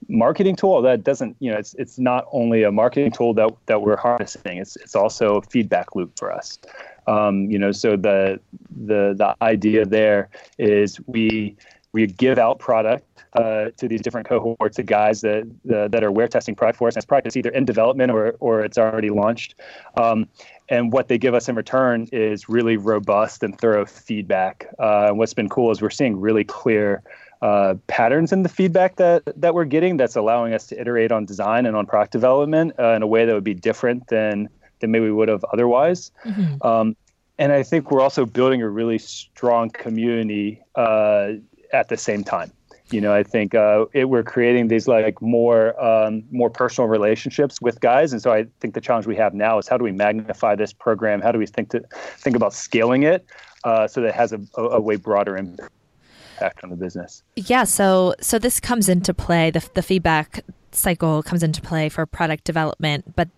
marketing 0.08 0.56
tool 0.56 0.82
that 0.82 1.04
doesn't 1.04 1.36
you 1.38 1.50
know 1.50 1.56
it's 1.56 1.74
it's 1.74 1.98
not 1.98 2.26
only 2.32 2.64
a 2.64 2.72
marketing 2.72 3.12
tool 3.12 3.32
that 3.32 3.50
that 3.66 3.80
we're 3.80 3.96
harnessing 3.96 4.58
it's 4.58 4.76
it's 4.76 4.96
also 4.96 5.36
a 5.36 5.42
feedback 5.42 5.94
loop 5.94 6.18
for 6.18 6.32
us 6.32 6.58
Um, 7.06 7.50
you 7.50 7.58
know, 7.58 7.72
so 7.72 7.96
the 7.96 8.40
the 8.70 9.14
the 9.16 9.36
idea 9.42 9.84
there 9.84 10.28
is 10.58 11.00
we 11.06 11.56
we 11.92 12.06
give 12.06 12.38
out 12.38 12.58
product 12.58 13.04
uh, 13.34 13.70
to 13.76 13.88
these 13.88 14.00
different 14.00 14.28
cohorts 14.28 14.78
of 14.78 14.86
guys 14.86 15.20
that 15.20 15.48
that 15.64 16.02
are 16.02 16.12
wear 16.12 16.28
testing 16.28 16.54
product 16.54 16.78
for 16.78 16.88
us. 16.88 16.94
And 16.94 17.00
it's 17.00 17.06
product 17.06 17.24
that's 17.24 17.36
either 17.36 17.50
in 17.50 17.64
development 17.64 18.10
or 18.10 18.36
or 18.40 18.60
it's 18.64 18.78
already 18.78 19.10
launched. 19.10 19.54
Um, 19.96 20.28
and 20.68 20.92
what 20.92 21.08
they 21.08 21.18
give 21.18 21.34
us 21.34 21.48
in 21.48 21.56
return 21.56 22.06
is 22.12 22.48
really 22.48 22.76
robust 22.76 23.42
and 23.42 23.58
thorough 23.58 23.84
feedback. 23.86 24.66
Uh, 24.78 25.10
what's 25.10 25.34
been 25.34 25.48
cool 25.48 25.70
is 25.70 25.82
we're 25.82 25.90
seeing 25.90 26.20
really 26.20 26.44
clear 26.44 27.02
uh, 27.42 27.74
patterns 27.86 28.32
in 28.32 28.42
the 28.42 28.48
feedback 28.48 28.96
that 28.96 29.22
that 29.36 29.54
we're 29.54 29.64
getting 29.64 29.96
that's 29.96 30.16
allowing 30.16 30.52
us 30.52 30.66
to 30.66 30.80
iterate 30.80 31.10
on 31.10 31.24
design 31.24 31.66
and 31.66 31.76
on 31.76 31.86
product 31.86 32.12
development 32.12 32.72
uh, 32.78 32.90
in 32.90 33.02
a 33.02 33.06
way 33.06 33.24
that 33.24 33.34
would 33.34 33.44
be 33.44 33.54
different 33.54 34.06
than 34.08 34.48
than 34.80 34.90
maybe 34.90 35.04
we 35.04 35.12
would 35.12 35.28
have 35.28 35.44
otherwise. 35.52 36.10
Mm-hmm. 36.24 36.66
Um, 36.66 36.96
and 37.38 37.52
I 37.52 37.62
think 37.62 37.90
we're 37.90 38.02
also 38.02 38.26
building 38.26 38.60
a 38.60 38.68
really 38.68 38.98
strong 38.98 39.70
community 39.70 40.62
uh, 40.74 41.32
at 41.72 41.88
the 41.88 41.96
same 41.96 42.22
time. 42.22 42.52
You 42.90 43.00
know, 43.00 43.14
I 43.14 43.22
think 43.22 43.54
uh, 43.54 43.86
it, 43.92 44.06
we're 44.06 44.24
creating 44.24 44.68
these 44.68 44.88
like 44.88 45.22
more 45.22 45.80
um, 45.82 46.24
more 46.32 46.50
personal 46.50 46.88
relationships 46.88 47.60
with 47.62 47.80
guys, 47.80 48.12
and 48.12 48.20
so 48.20 48.32
I 48.32 48.46
think 48.60 48.74
the 48.74 48.80
challenge 48.80 49.06
we 49.06 49.16
have 49.16 49.32
now 49.32 49.58
is 49.58 49.68
how 49.68 49.78
do 49.78 49.84
we 49.84 49.92
magnify 49.92 50.56
this 50.56 50.72
program? 50.72 51.20
How 51.20 51.30
do 51.30 51.38
we 51.38 51.46
think 51.46 51.70
to 51.70 51.82
think 52.18 52.34
about 52.34 52.52
scaling 52.52 53.04
it 53.04 53.24
uh, 53.62 53.86
so 53.86 54.00
that 54.00 54.08
it 54.08 54.14
has 54.14 54.32
a, 54.32 54.40
a, 54.56 54.62
a 54.62 54.80
way 54.80 54.96
broader 54.96 55.36
impact 55.36 56.64
on 56.64 56.70
the 56.70 56.76
business? 56.76 57.22
Yeah. 57.36 57.62
So 57.62 58.16
so 58.20 58.40
this 58.40 58.58
comes 58.58 58.88
into 58.88 59.14
play. 59.14 59.50
The 59.50 59.66
the 59.74 59.82
feedback 59.82 60.44
cycle 60.72 61.22
comes 61.22 61.44
into 61.44 61.62
play 61.62 61.88
for 61.88 62.04
product 62.06 62.42
development, 62.44 63.14
but 63.14 63.28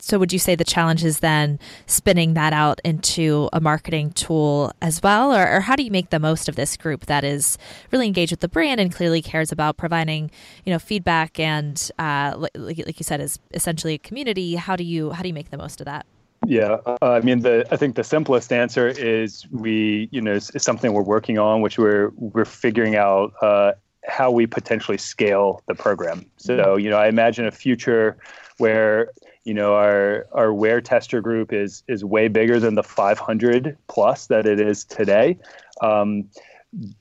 so 0.00 0.18
would 0.18 0.32
you 0.32 0.38
say 0.38 0.54
the 0.54 0.64
challenge 0.64 1.04
is 1.04 1.20
then 1.20 1.58
spinning 1.86 2.34
that 2.34 2.52
out 2.52 2.80
into 2.84 3.48
a 3.52 3.60
marketing 3.60 4.10
tool 4.12 4.72
as 4.80 5.02
well? 5.02 5.34
Or, 5.34 5.56
or, 5.56 5.60
how 5.60 5.76
do 5.76 5.82
you 5.82 5.90
make 5.90 6.10
the 6.10 6.18
most 6.18 6.48
of 6.48 6.56
this 6.56 6.76
group 6.76 7.06
that 7.06 7.24
is 7.24 7.58
really 7.92 8.06
engaged 8.06 8.32
with 8.32 8.40
the 8.40 8.48
brand 8.48 8.80
and 8.80 8.94
clearly 8.94 9.22
cares 9.22 9.52
about 9.52 9.76
providing 9.76 10.30
you 10.64 10.72
know 10.72 10.78
feedback 10.78 11.38
and 11.38 11.90
uh, 11.98 12.34
like, 12.36 12.78
like 12.78 12.98
you 12.98 13.04
said 13.04 13.20
is 13.20 13.38
essentially 13.52 13.94
a 13.94 13.98
community? 13.98 14.56
How 14.56 14.76
do 14.76 14.84
you 14.84 15.10
how 15.10 15.22
do 15.22 15.28
you 15.28 15.34
make 15.34 15.50
the 15.50 15.58
most 15.58 15.80
of 15.80 15.84
that? 15.84 16.06
Yeah, 16.46 16.78
uh, 16.86 16.96
I 17.02 17.20
mean, 17.20 17.40
the 17.40 17.66
I 17.70 17.76
think 17.76 17.96
the 17.96 18.04
simplest 18.04 18.52
answer 18.52 18.88
is 18.88 19.46
we, 19.50 20.08
you 20.12 20.20
know, 20.20 20.32
is, 20.32 20.50
is 20.50 20.62
something 20.62 20.92
we're 20.92 21.02
working 21.02 21.38
on, 21.38 21.60
which 21.60 21.78
we're 21.78 22.10
we're 22.16 22.44
figuring 22.44 22.96
out 22.96 23.32
uh, 23.42 23.72
how 24.08 24.30
we 24.30 24.46
potentially 24.46 24.98
scale 24.98 25.62
the 25.66 25.74
program. 25.74 26.24
So, 26.36 26.76
you 26.76 26.90
know, 26.90 26.96
I 26.96 27.08
imagine 27.08 27.46
a 27.46 27.50
future 27.50 28.16
where 28.58 29.10
you 29.44 29.54
know 29.54 29.74
our 29.74 30.26
our 30.32 30.52
wear 30.52 30.80
tester 30.80 31.22
group 31.22 31.52
is 31.52 31.82
is 31.88 32.04
way 32.04 32.28
bigger 32.28 32.60
than 32.60 32.74
the 32.74 32.82
500 32.82 33.76
plus 33.86 34.26
that 34.26 34.46
it 34.46 34.60
is 34.60 34.84
today 34.84 35.38
um, 35.80 36.28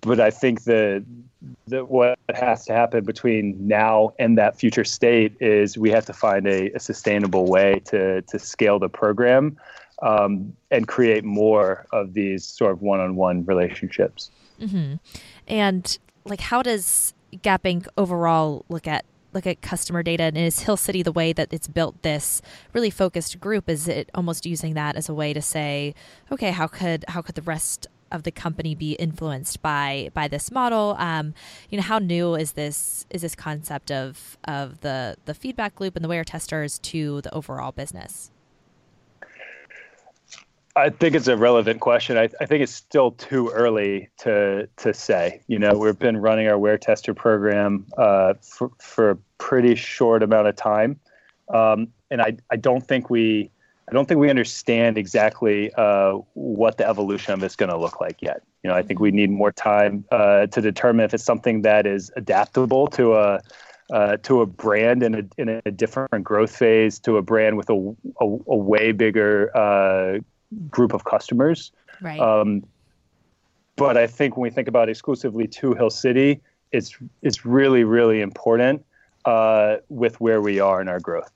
but 0.02 0.22
i 0.22 0.32
think 0.32 0.64
that 0.64 1.04
that 1.68 1.90
what 1.90 2.18
has 2.34 2.66
to 2.66 2.74
happen 2.74 3.04
between 3.04 3.56
now 3.68 4.14
and 4.18 4.38
that 4.38 4.58
future 4.58 4.86
state 4.86 5.36
is 5.42 5.78
we 5.78 5.92
have 5.92 6.06
to 6.06 6.14
find 6.14 6.48
a, 6.48 6.72
a 6.72 6.80
sustainable 6.80 7.48
way 7.48 7.82
to 7.86 8.22
to 8.22 8.40
scale 8.40 8.80
the 8.80 8.90
program 8.90 9.58
um, 10.02 10.56
and 10.72 10.88
create 10.88 11.26
more 11.26 11.86
of 11.92 12.14
these 12.14 12.46
sort 12.46 12.72
of 12.72 12.82
one-on-one 12.82 13.44
relationships 13.46 14.32
mm-hmm. 14.62 14.96
and 15.48 15.98
like 16.30 16.42
how 16.42 16.62
does 16.62 17.14
gap 17.42 17.64
inc 17.64 17.88
overall 17.98 18.66
look 18.70 18.88
at 18.88 19.06
look 19.34 19.46
at 19.46 19.62
customer 19.62 20.02
data 20.02 20.24
and 20.24 20.38
is 20.38 20.62
Hill 20.62 20.78
City 20.78 21.04
the 21.04 21.12
way 21.12 21.34
that 21.34 21.54
it's 21.54 21.68
built 21.68 22.02
this 22.02 22.42
really 22.74 22.90
focused 22.90 23.40
group? 23.40 23.70
Is 23.70 23.88
it 23.88 24.10
almost 24.16 24.46
using 24.46 24.74
that 24.74 24.96
as 24.96 25.10
a 25.10 25.14
way 25.14 25.34
to 25.34 25.42
say, 25.42 25.94
okay, 26.32 26.52
how 26.52 26.68
could 26.68 27.06
how 27.08 27.22
could 27.22 27.36
the 27.36 27.42
rest 27.42 27.88
of 28.12 28.24
the 28.24 28.32
company 28.32 28.74
be 28.74 28.94
influenced 28.94 29.62
by 29.62 30.10
by 30.14 30.28
this 30.28 30.50
model? 30.52 30.96
Um, 30.98 31.34
you 31.70 31.78
know, 31.78 31.84
how 31.84 32.00
new 32.00 32.36
is 32.36 32.54
this 32.54 33.06
is 33.10 33.22
this 33.22 33.36
concept 33.36 33.92
of 33.92 34.38
of 34.46 34.82
the 34.82 35.18
the 35.26 35.34
feedback 35.34 35.80
loop 35.80 35.96
and 35.96 36.04
the 36.04 36.10
wear 36.10 36.24
testers 36.24 36.80
to 36.80 37.22
the 37.22 37.34
overall 37.34 37.72
business? 37.72 38.32
I 40.78 40.92
think 40.92 41.16
it's 41.16 41.28
a 41.28 41.36
relevant 41.36 41.80
question. 41.80 42.18
I, 42.18 42.30
I, 42.40 42.46
think 42.46 42.62
it's 42.62 42.74
still 42.74 43.12
too 43.12 43.50
early 43.50 44.10
to 44.20 44.70
to 44.78 44.94
say. 44.94 45.42
You 45.48 45.58
know, 45.58 45.76
we've 45.76 45.98
been 45.98 46.18
running 46.18 46.48
our 46.48 46.58
wear 46.58 46.78
tester 46.78 47.16
program 47.16 47.88
uh, 47.98 48.36
for, 48.42 48.70
for 48.80 49.10
a 49.10 49.16
pretty 49.40 49.74
short 49.74 50.22
amount 50.22 50.48
of 50.48 50.56
time, 50.56 51.00
um, 51.52 51.88
and 52.12 52.22
I, 52.22 52.38
I 52.52 52.58
don't 52.58 52.88
think 52.88 53.10
we 53.10 53.50
I 53.90 53.94
don't 53.94 54.08
think 54.08 54.20
we 54.20 54.30
understand 54.30 55.00
exactly 55.00 55.74
uh, 55.74 56.14
what 56.36 56.78
the 56.78 56.88
evolution 56.88 57.34
of 57.34 57.42
it's 57.42 57.56
going 57.56 57.72
to 57.72 57.78
look 57.78 58.00
like 58.00 58.22
yet. 58.22 58.44
You 58.64 58.70
know, 58.70 58.76
I 58.76 58.84
think 58.84 59.00
we 59.00 59.10
need 59.10 59.32
more 59.32 59.52
time 59.52 60.06
uh, 60.12 60.46
to 60.46 60.62
determine 60.62 61.06
if 61.06 61.14
it's 61.14 61.24
something 61.24 61.64
that 61.64 61.88
is 61.88 62.12
adaptable 62.16 62.86
to 62.90 63.16
a 63.16 63.42
uh, 63.90 64.18
to 64.18 64.42
a 64.42 64.46
brand 64.46 65.02
in 65.02 65.16
a 65.16 65.42
in 65.42 65.62
a 65.66 65.72
different 65.72 66.24
growth 66.24 66.56
phase, 66.56 67.00
to 67.00 67.18
a 67.18 67.24
brand 67.24 67.58
with 67.58 67.72
a 67.72 67.96
a, 68.22 68.26
a 68.26 68.58
way 68.58 68.92
bigger 68.92 69.50
uh, 69.58 70.20
group 70.70 70.94
of 70.94 71.04
customers. 71.06 71.72
Right. 72.02 72.20
Um, 72.20 72.64
but 73.76 73.98
I 73.98 74.08
think 74.08 74.36
when 74.36 74.44
we 74.44 74.50
think 74.50 74.68
about 74.68 74.90
exclusively 74.90 75.48
to 75.48 75.74
Hill 75.74 75.90
City, 75.90 76.42
it's 76.72 76.98
it's 77.22 77.46
really 77.46 77.84
really 77.84 78.22
important 78.22 78.86
uh, 79.26 79.78
with 79.90 80.20
where 80.20 80.42
we 80.42 80.60
are 80.60 80.82
in 80.82 80.88
our 80.88 81.00
growth. 81.00 81.32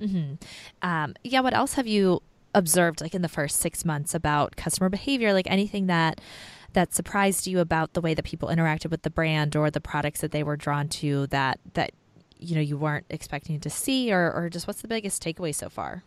Mm-hmm. 0.00 0.34
Um, 0.82 1.14
yeah. 1.22 1.40
What 1.40 1.54
else 1.54 1.74
have 1.74 1.86
you 1.86 2.20
observed, 2.54 3.00
like 3.00 3.14
in 3.14 3.22
the 3.22 3.28
first 3.28 3.60
six 3.60 3.84
months, 3.84 4.14
about 4.14 4.56
customer 4.56 4.88
behavior? 4.88 5.32
Like 5.32 5.48
anything 5.48 5.86
that 5.86 6.20
that 6.72 6.92
surprised 6.92 7.46
you 7.46 7.60
about 7.60 7.92
the 7.92 8.00
way 8.00 8.14
that 8.14 8.24
people 8.24 8.48
interacted 8.48 8.90
with 8.90 9.02
the 9.02 9.10
brand 9.10 9.54
or 9.54 9.70
the 9.70 9.80
products 9.80 10.20
that 10.20 10.32
they 10.32 10.42
were 10.42 10.56
drawn 10.56 10.88
to 10.88 11.28
that 11.28 11.60
that 11.74 11.92
you 12.38 12.56
know 12.56 12.60
you 12.60 12.76
weren't 12.76 13.06
expecting 13.08 13.60
to 13.60 13.70
see, 13.70 14.12
or 14.12 14.32
or 14.32 14.50
just 14.50 14.66
what's 14.66 14.82
the 14.82 14.88
biggest 14.88 15.22
takeaway 15.22 15.54
so 15.54 15.68
far? 15.68 16.02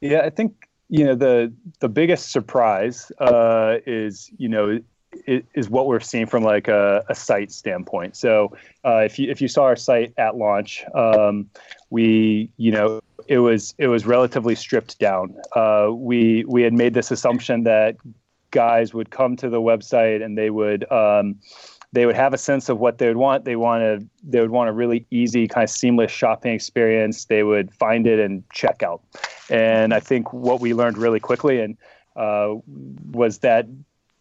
Yeah, 0.00 0.22
I 0.22 0.30
think 0.30 0.68
you 0.88 1.04
know 1.04 1.14
the 1.14 1.52
the 1.80 1.88
biggest 1.88 2.30
surprise 2.30 3.10
uh, 3.18 3.78
is 3.86 4.30
you 4.38 4.48
know 4.48 4.80
is 5.26 5.70
what 5.70 5.86
we're 5.86 6.00
seeing 6.00 6.26
from 6.26 6.42
like 6.42 6.68
a, 6.68 7.04
a 7.08 7.14
site 7.14 7.52
standpoint. 7.52 8.16
So 8.16 8.56
uh, 8.84 8.98
if 8.98 9.18
you 9.18 9.30
if 9.30 9.40
you 9.40 9.48
saw 9.48 9.64
our 9.64 9.76
site 9.76 10.12
at 10.18 10.36
launch, 10.36 10.84
um, 10.94 11.48
we 11.90 12.50
you 12.56 12.72
know 12.72 13.00
it 13.26 13.38
was 13.38 13.74
it 13.78 13.88
was 13.88 14.06
relatively 14.06 14.54
stripped 14.54 14.98
down. 14.98 15.36
Uh, 15.54 15.90
we 15.92 16.44
we 16.46 16.62
had 16.62 16.72
made 16.72 16.94
this 16.94 17.10
assumption 17.10 17.64
that 17.64 17.96
guys 18.50 18.94
would 18.94 19.10
come 19.10 19.36
to 19.36 19.48
the 19.48 19.60
website 19.60 20.24
and 20.24 20.38
they 20.38 20.50
would 20.50 20.90
um, 20.92 21.36
they 21.92 22.06
would 22.06 22.16
have 22.16 22.34
a 22.34 22.38
sense 22.38 22.68
of 22.68 22.78
what 22.78 22.98
they 22.98 23.08
would 23.08 23.16
want. 23.16 23.44
They 23.44 23.56
want 23.56 23.82
to 23.82 24.06
they 24.22 24.40
would 24.40 24.50
want 24.50 24.68
a 24.68 24.72
really 24.72 25.06
easy 25.10 25.46
kind 25.48 25.64
of 25.64 25.70
seamless 25.70 26.10
shopping 26.10 26.52
experience. 26.52 27.26
They 27.26 27.42
would 27.42 27.72
find 27.72 28.06
it 28.06 28.18
and 28.18 28.42
check 28.50 28.82
out. 28.82 29.02
And 29.50 29.92
I 29.92 30.00
think 30.00 30.32
what 30.32 30.60
we 30.60 30.74
learned 30.74 30.98
really 30.98 31.20
quickly 31.20 31.60
and 31.60 31.76
uh, 32.16 32.54
was 32.66 33.38
that 33.38 33.66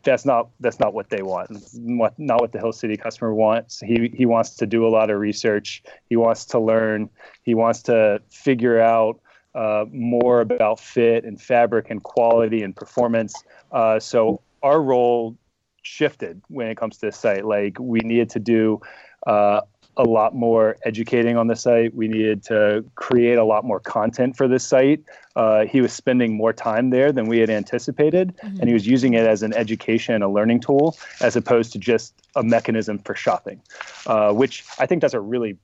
that's 0.03 0.25
not 0.25 0.49
that's 0.59 0.79
not 0.79 0.93
what 0.93 1.09
they 1.09 1.21
want. 1.21 1.49
Not 1.73 2.41
what 2.41 2.51
the 2.51 2.59
Hill 2.59 2.73
City 2.73 2.97
customer 2.97 3.33
wants. 3.33 3.79
He 3.79 4.12
he 4.13 4.25
wants 4.25 4.51
to 4.57 4.65
do 4.65 4.86
a 4.86 4.89
lot 4.89 5.09
of 5.09 5.19
research. 5.19 5.81
He 6.09 6.15
wants 6.15 6.45
to 6.45 6.59
learn. 6.59 7.09
He 7.43 7.53
wants 7.53 7.81
to 7.83 8.21
figure 8.29 8.79
out 8.79 9.21
uh, 9.55 9.86
more 9.91 10.41
about 10.41 10.79
fit 10.79 11.23
and 11.23 11.41
fabric 11.41 11.89
and 11.89 12.03
quality 12.03 12.63
and 12.63 12.75
performance. 12.75 13.33
Uh, 13.71 13.99
so 13.99 14.41
our 14.62 14.81
role 14.81 15.38
shifted 15.83 16.41
when 16.47 16.67
it 16.67 16.77
comes 16.77 16.97
to 16.97 17.07
this 17.07 17.17
site. 17.17 17.45
Like 17.45 17.77
we 17.79 17.99
needed 17.99 18.29
to 18.31 18.39
do 18.39 18.81
uh, 19.25 19.62
a 19.97 20.03
lot 20.03 20.36
more 20.36 20.77
educating 20.84 21.38
on 21.38 21.47
the 21.47 21.56
site. 21.56 21.93
We 21.95 22.08
needed 22.08 22.43
to 22.43 22.84
create 22.95 23.38
a 23.38 23.43
lot 23.43 23.63
more 23.63 23.79
content 23.79 24.36
for 24.36 24.47
this 24.47 24.65
site. 24.65 25.03
Uh, 25.36 25.65
he 25.65 25.82
was 25.82 25.93
spending 25.93 26.36
more 26.36 26.53
time 26.53 26.89
there 26.89 27.12
than 27.12 27.27
we 27.27 27.39
had 27.39 27.49
anticipated, 27.49 28.36
mm-hmm. 28.38 28.60
and 28.60 28.67
he 28.67 28.73
was 28.73 28.88
using 28.88 29.13
it 29.13 29.25
as 29.25 29.43
an 29.43 29.53
education 29.53 30.21
a 30.21 30.29
learning 30.29 30.60
tool 30.60 30.97
as 31.21 31.36
opposed 31.36 31.71
to 31.73 31.79
just 31.79 32.13
a 32.36 32.43
mechanism 32.43 32.99
for 32.99 33.15
shopping, 33.15 33.62
uh, 34.08 34.32
which 34.32 34.63
I 34.79 34.86
think 34.86 35.01
that's 35.01 35.13
a 35.13 35.19
really 35.19 35.58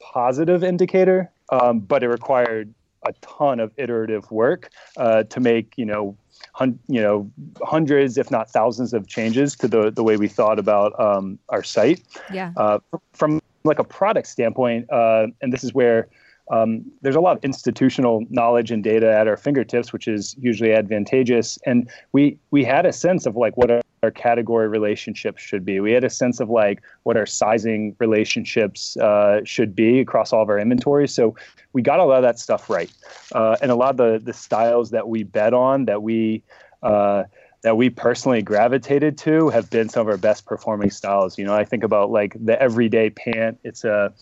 positive 0.00 0.64
indicator. 0.64 1.30
Um, 1.50 1.80
but 1.80 2.02
it 2.02 2.08
required 2.08 2.72
a 3.06 3.12
ton 3.20 3.60
of 3.60 3.72
iterative 3.76 4.30
work 4.30 4.70
uh, 4.96 5.24
to 5.24 5.40
make 5.40 5.72
you 5.76 5.84
know 5.84 6.16
hun- 6.52 6.78
you 6.88 7.00
know 7.00 7.30
hundreds, 7.62 8.18
if 8.18 8.30
not 8.30 8.50
thousands, 8.50 8.92
of 8.92 9.06
changes 9.06 9.56
to 9.56 9.68
the 9.68 9.90
the 9.90 10.02
way 10.02 10.16
we 10.16 10.28
thought 10.28 10.58
about 10.58 10.98
um, 11.00 11.38
our 11.48 11.62
site. 11.62 12.02
Yeah. 12.32 12.52
Uh, 12.56 12.78
from 13.12 13.40
like 13.64 13.78
a 13.78 13.84
product 13.84 14.26
standpoint, 14.26 14.90
uh, 14.90 15.26
and 15.40 15.52
this 15.52 15.64
is 15.64 15.74
where 15.74 16.08
um, 16.50 16.84
there's 17.02 17.16
a 17.16 17.20
lot 17.20 17.36
of 17.36 17.44
institutional 17.44 18.24
knowledge 18.28 18.70
and 18.70 18.82
data 18.82 19.10
at 19.10 19.28
our 19.28 19.36
fingertips, 19.36 19.92
which 19.92 20.08
is 20.08 20.34
usually 20.38 20.72
advantageous. 20.72 21.58
And 21.64 21.88
we 22.12 22.38
we 22.50 22.64
had 22.64 22.86
a 22.86 22.92
sense 22.92 23.24
of 23.24 23.36
like 23.36 23.56
what 23.56 23.70
our 23.70 24.10
category 24.10 24.66
relationships 24.66 25.42
should 25.42 25.64
be. 25.64 25.78
We 25.78 25.92
had 25.92 26.04
a 26.04 26.10
sense 26.10 26.40
of 26.40 26.50
like 26.50 26.82
what 27.04 27.16
our 27.16 27.26
sizing 27.26 27.94
relationships 28.00 28.96
uh, 28.96 29.40
should 29.44 29.76
be 29.76 30.00
across 30.00 30.32
all 30.32 30.42
of 30.42 30.48
our 30.48 30.58
inventory. 30.58 31.06
So 31.06 31.36
we 31.72 31.82
got 31.82 32.00
a 32.00 32.04
lot 32.04 32.16
of 32.16 32.22
that 32.22 32.38
stuff 32.38 32.68
right, 32.68 32.90
uh, 33.32 33.56
and 33.62 33.70
a 33.70 33.76
lot 33.76 33.90
of 33.90 33.96
the 33.96 34.18
the 34.24 34.32
styles 34.32 34.90
that 34.90 35.08
we 35.08 35.22
bet 35.22 35.54
on 35.54 35.84
that 35.84 36.02
we 36.02 36.42
uh, 36.82 37.24
that 37.62 37.76
we 37.76 37.90
personally 37.90 38.42
gravitated 38.42 39.18
to 39.18 39.50
have 39.50 39.68
been 39.70 39.88
some 39.88 40.02
of 40.02 40.08
our 40.08 40.16
best 40.16 40.46
performing 40.46 40.90
styles. 40.90 41.38
You 41.38 41.44
know, 41.44 41.54
I 41.54 41.64
think 41.64 41.82
about 41.82 42.10
like 42.10 42.36
the 42.42 42.60
everyday 42.60 43.10
pant. 43.10 43.58
It's 43.64 43.84
a 43.84 44.12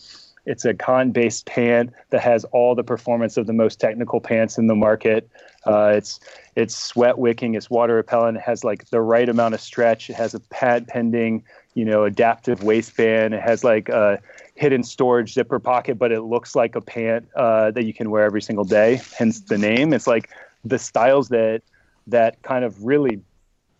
it's 0.45 0.65
a 0.65 0.73
cotton 0.73 1.11
based 1.11 1.45
pant 1.45 1.93
that 2.09 2.21
has 2.21 2.43
all 2.45 2.73
the 2.73 2.83
performance 2.83 3.37
of 3.37 3.45
the 3.45 3.53
most 3.53 3.79
technical 3.79 4.19
pants 4.19 4.57
in 4.57 4.67
the 4.67 4.75
market. 4.75 5.29
Uh, 5.65 5.93
it's 5.95 6.19
it's 6.55 6.75
sweat 6.75 7.17
wicking, 7.17 7.55
it's 7.55 7.69
water 7.69 7.95
repellent, 7.95 8.37
it 8.37 8.43
has 8.43 8.63
like 8.63 8.89
the 8.89 9.01
right 9.01 9.29
amount 9.29 9.53
of 9.53 9.61
stretch. 9.61 10.09
It 10.09 10.15
has 10.15 10.33
a 10.33 10.39
pad 10.39 10.87
pending, 10.87 11.43
you 11.73 11.85
know, 11.85 12.03
adaptive 12.03 12.63
waistband. 12.63 13.33
It 13.33 13.41
has 13.41 13.63
like 13.63 13.89
a 13.89 14.19
hidden 14.55 14.83
storage 14.83 15.33
zipper 15.33 15.59
pocket, 15.59 15.97
but 15.97 16.11
it 16.11 16.21
looks 16.21 16.55
like 16.55 16.75
a 16.75 16.81
pant 16.81 17.27
uh, 17.35 17.71
that 17.71 17.85
you 17.85 17.93
can 17.93 18.09
wear 18.09 18.23
every 18.23 18.41
single 18.41 18.65
day. 18.65 18.99
Hence 19.17 19.41
the 19.41 19.57
name. 19.57 19.93
It's 19.93 20.07
like 20.07 20.29
the 20.65 20.79
styles 20.79 21.29
that 21.29 21.61
that 22.07 22.41
kind 22.41 22.65
of 22.65 22.83
really 22.83 23.21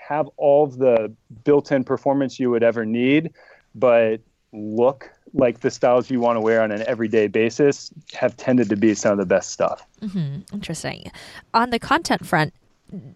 have 0.09 0.27
all 0.37 0.65
the 0.65 1.13
built-in 1.43 1.83
performance 1.83 2.39
you 2.39 2.49
would 2.49 2.63
ever 2.63 2.83
need, 2.83 3.31
but 3.75 4.19
look 4.51 5.11
like 5.35 5.59
the 5.59 5.69
styles 5.69 6.09
you 6.09 6.19
want 6.19 6.35
to 6.35 6.41
wear 6.41 6.63
on 6.63 6.71
an 6.71 6.83
everyday 6.87 7.27
basis 7.27 7.91
have 8.13 8.35
tended 8.35 8.67
to 8.69 8.75
be 8.75 8.95
some 8.95 9.11
of 9.11 9.19
the 9.19 9.25
best 9.27 9.51
stuff. 9.51 9.85
Mm-hmm. 10.01 10.39
Interesting. 10.51 11.11
On 11.53 11.69
the 11.69 11.77
content 11.77 12.25
front, 12.25 12.55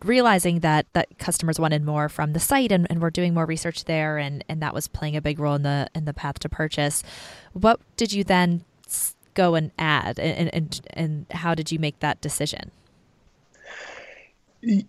realizing 0.06 0.60
that 0.60 0.86
that 0.94 1.08
customers 1.18 1.60
wanted 1.60 1.84
more 1.84 2.08
from 2.10 2.34
the 2.34 2.40
site 2.40 2.72
and, 2.72 2.86
and 2.92 3.02
we're 3.02 3.10
doing 3.10 3.34
more 3.34 3.48
research 3.48 3.86
there 3.86 4.20
and, 4.20 4.44
and 4.48 4.62
that 4.62 4.72
was 4.72 4.88
playing 4.88 5.16
a 5.16 5.22
big 5.22 5.40
role 5.40 5.56
in 5.56 5.64
the 5.64 5.88
in 5.96 6.06
the 6.06 6.14
path 6.14 6.38
to 6.38 6.48
purchase 6.48 7.02
what 7.54 7.80
did 7.98 8.14
you 8.14 8.24
then 8.24 8.64
go 9.34 9.56
and 9.56 9.72
add 9.80 10.20
and, 10.20 10.54
and, 10.54 10.82
and 10.94 11.26
how 11.32 11.56
did 11.56 11.72
you 11.72 11.80
make 11.80 12.00
that 12.02 12.22
decision 12.22 12.70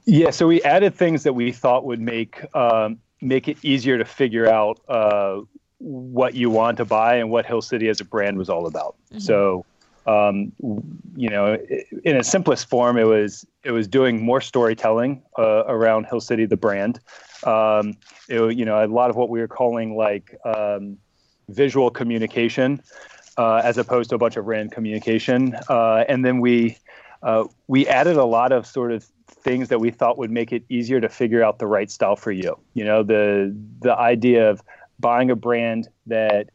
yeah 0.04 0.30
so 0.30 0.46
we 0.46 0.62
added 0.62 0.94
things 0.94 1.22
that 1.22 1.32
we 1.34 1.52
thought 1.52 1.84
would 1.84 2.00
make 2.00 2.44
um, 2.54 2.98
make 3.20 3.48
it 3.48 3.56
easier 3.62 3.98
to 3.98 4.04
figure 4.04 4.48
out 4.48 4.80
uh, 4.88 5.40
what 5.78 6.34
you 6.34 6.50
want 6.50 6.76
to 6.76 6.84
buy 6.84 7.16
and 7.16 7.30
what 7.30 7.46
Hill 7.46 7.62
City 7.62 7.88
as 7.88 8.00
a 8.00 8.04
brand 8.04 8.38
was 8.38 8.48
all 8.48 8.66
about. 8.66 8.96
Mm-hmm. 9.10 9.18
So, 9.20 9.64
um, 10.06 10.52
you 11.16 11.28
know, 11.28 11.54
in 11.54 12.16
its 12.16 12.28
simplest 12.28 12.68
form, 12.68 12.98
it 12.98 13.04
was 13.04 13.46
it 13.64 13.72
was 13.72 13.88
doing 13.88 14.22
more 14.22 14.40
storytelling 14.40 15.22
uh, 15.38 15.64
around 15.66 16.06
Hill 16.06 16.20
City, 16.20 16.44
the 16.44 16.56
brand. 16.56 17.00
Um, 17.44 17.96
it, 18.28 18.56
you 18.56 18.64
know, 18.64 18.84
a 18.84 18.87
lot 18.87 19.10
of 19.10 19.16
what 19.16 19.30
we 19.30 19.40
were 19.40 19.48
calling 19.48 19.96
like 19.96 20.37
um, 20.44 20.98
visual 21.48 21.90
communication, 21.90 22.82
uh, 23.38 23.56
as 23.56 23.78
opposed 23.78 24.10
to 24.10 24.16
a 24.16 24.18
bunch 24.18 24.37
of 24.37 24.44
brand 24.44 24.72
communication. 24.72 25.56
Uh, 25.68 26.04
and 26.08 26.24
then 26.24 26.40
we 26.40 26.76
uh, 27.22 27.44
we 27.66 27.87
added 27.88 28.16
a 28.16 28.24
lot 28.24 28.52
of 28.52 28.66
sort 28.66 28.92
of 28.92 29.06
things 29.44 29.68
that 29.68 29.78
we 29.78 29.90
thought 29.90 30.18
would 30.18 30.30
make 30.30 30.52
it 30.52 30.64
easier 30.68 31.00
to 31.00 31.09
figure 31.09 31.44
out 31.44 31.59
the 31.59 31.66
right 31.66 31.90
style 31.90 32.16
for 32.16 32.33
you. 32.33 32.59
You 32.72 32.85
know, 32.85 33.02
the 33.02 33.54
the 33.80 33.96
idea 33.96 34.50
of 34.50 34.62
buying 34.98 35.30
a 35.30 35.37
brand 35.37 35.88
that 36.07 36.48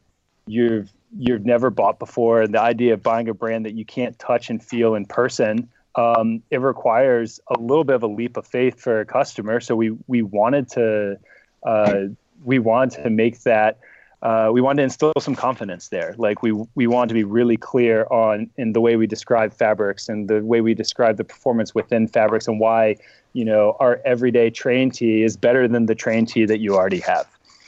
you've 0.48 0.92
you've 1.18 1.46
never 1.46 1.70
bought 1.70 2.00
before, 2.00 2.42
and 2.42 2.54
the 2.54 2.62
idea 2.62 2.94
of 2.96 3.04
buying 3.04 3.30
a 3.30 3.34
brand 3.34 3.66
that 3.66 3.76
you 3.76 3.86
can't 3.86 4.18
touch 4.20 4.50
and 4.50 4.64
feel 4.64 4.96
in 4.96 5.06
person, 5.06 5.70
um, 5.96 6.42
it 6.50 6.60
requires 6.62 7.40
a 7.48 7.60
little 7.60 7.84
bit 7.84 7.96
of 7.96 8.04
a 8.04 8.08
leap 8.08 8.36
of 8.38 8.46
faith 8.46 8.80
for 8.80 9.00
a 9.00 9.06
customer. 9.06 9.60
So 9.60 9.76
we 9.76 9.96
we 10.08 10.22
wanted 10.22 10.70
to 10.72 11.20
uh, 11.64 11.96
we 12.44 12.60
wanted 12.60 13.04
to 13.04 13.10
make 13.10 13.42
that. 13.44 13.80
Uh, 14.22 14.50
we 14.52 14.60
wanted 14.60 14.82
to 14.82 14.84
instill 14.84 15.14
some 15.20 15.36
confidence 15.36 15.88
there. 15.88 16.14
Like 16.18 16.44
we 16.44 16.52
we 16.76 16.88
wanted 16.88 17.10
to 17.10 17.14
be 17.14 17.24
really 17.24 17.56
clear 17.56 18.06
on 18.12 18.50
in 18.58 18.74
the 18.74 18.82
way 18.82 18.98
we 18.98 19.08
describe 19.08 19.54
fabrics 19.54 20.10
and 20.10 20.28
the 20.28 20.44
way 20.44 20.60
we 20.60 20.74
describe 20.74 21.16
the 21.16 21.24
performance 21.24 21.74
within 21.74 22.08
fabrics 22.08 22.48
and 22.48 22.60
why 22.60 22.98
you 23.32 23.46
know 23.46 23.78
our 23.80 24.02
everyday 24.04 24.50
train 24.50 24.92
tee 24.92 25.24
is 25.24 25.38
better 25.38 25.68
than 25.68 25.86
the 25.86 25.96
train 25.96 26.26
tee 26.26 26.46
that 26.46 26.60
you 26.60 26.76
already 26.76 27.00
have. 27.00 27.28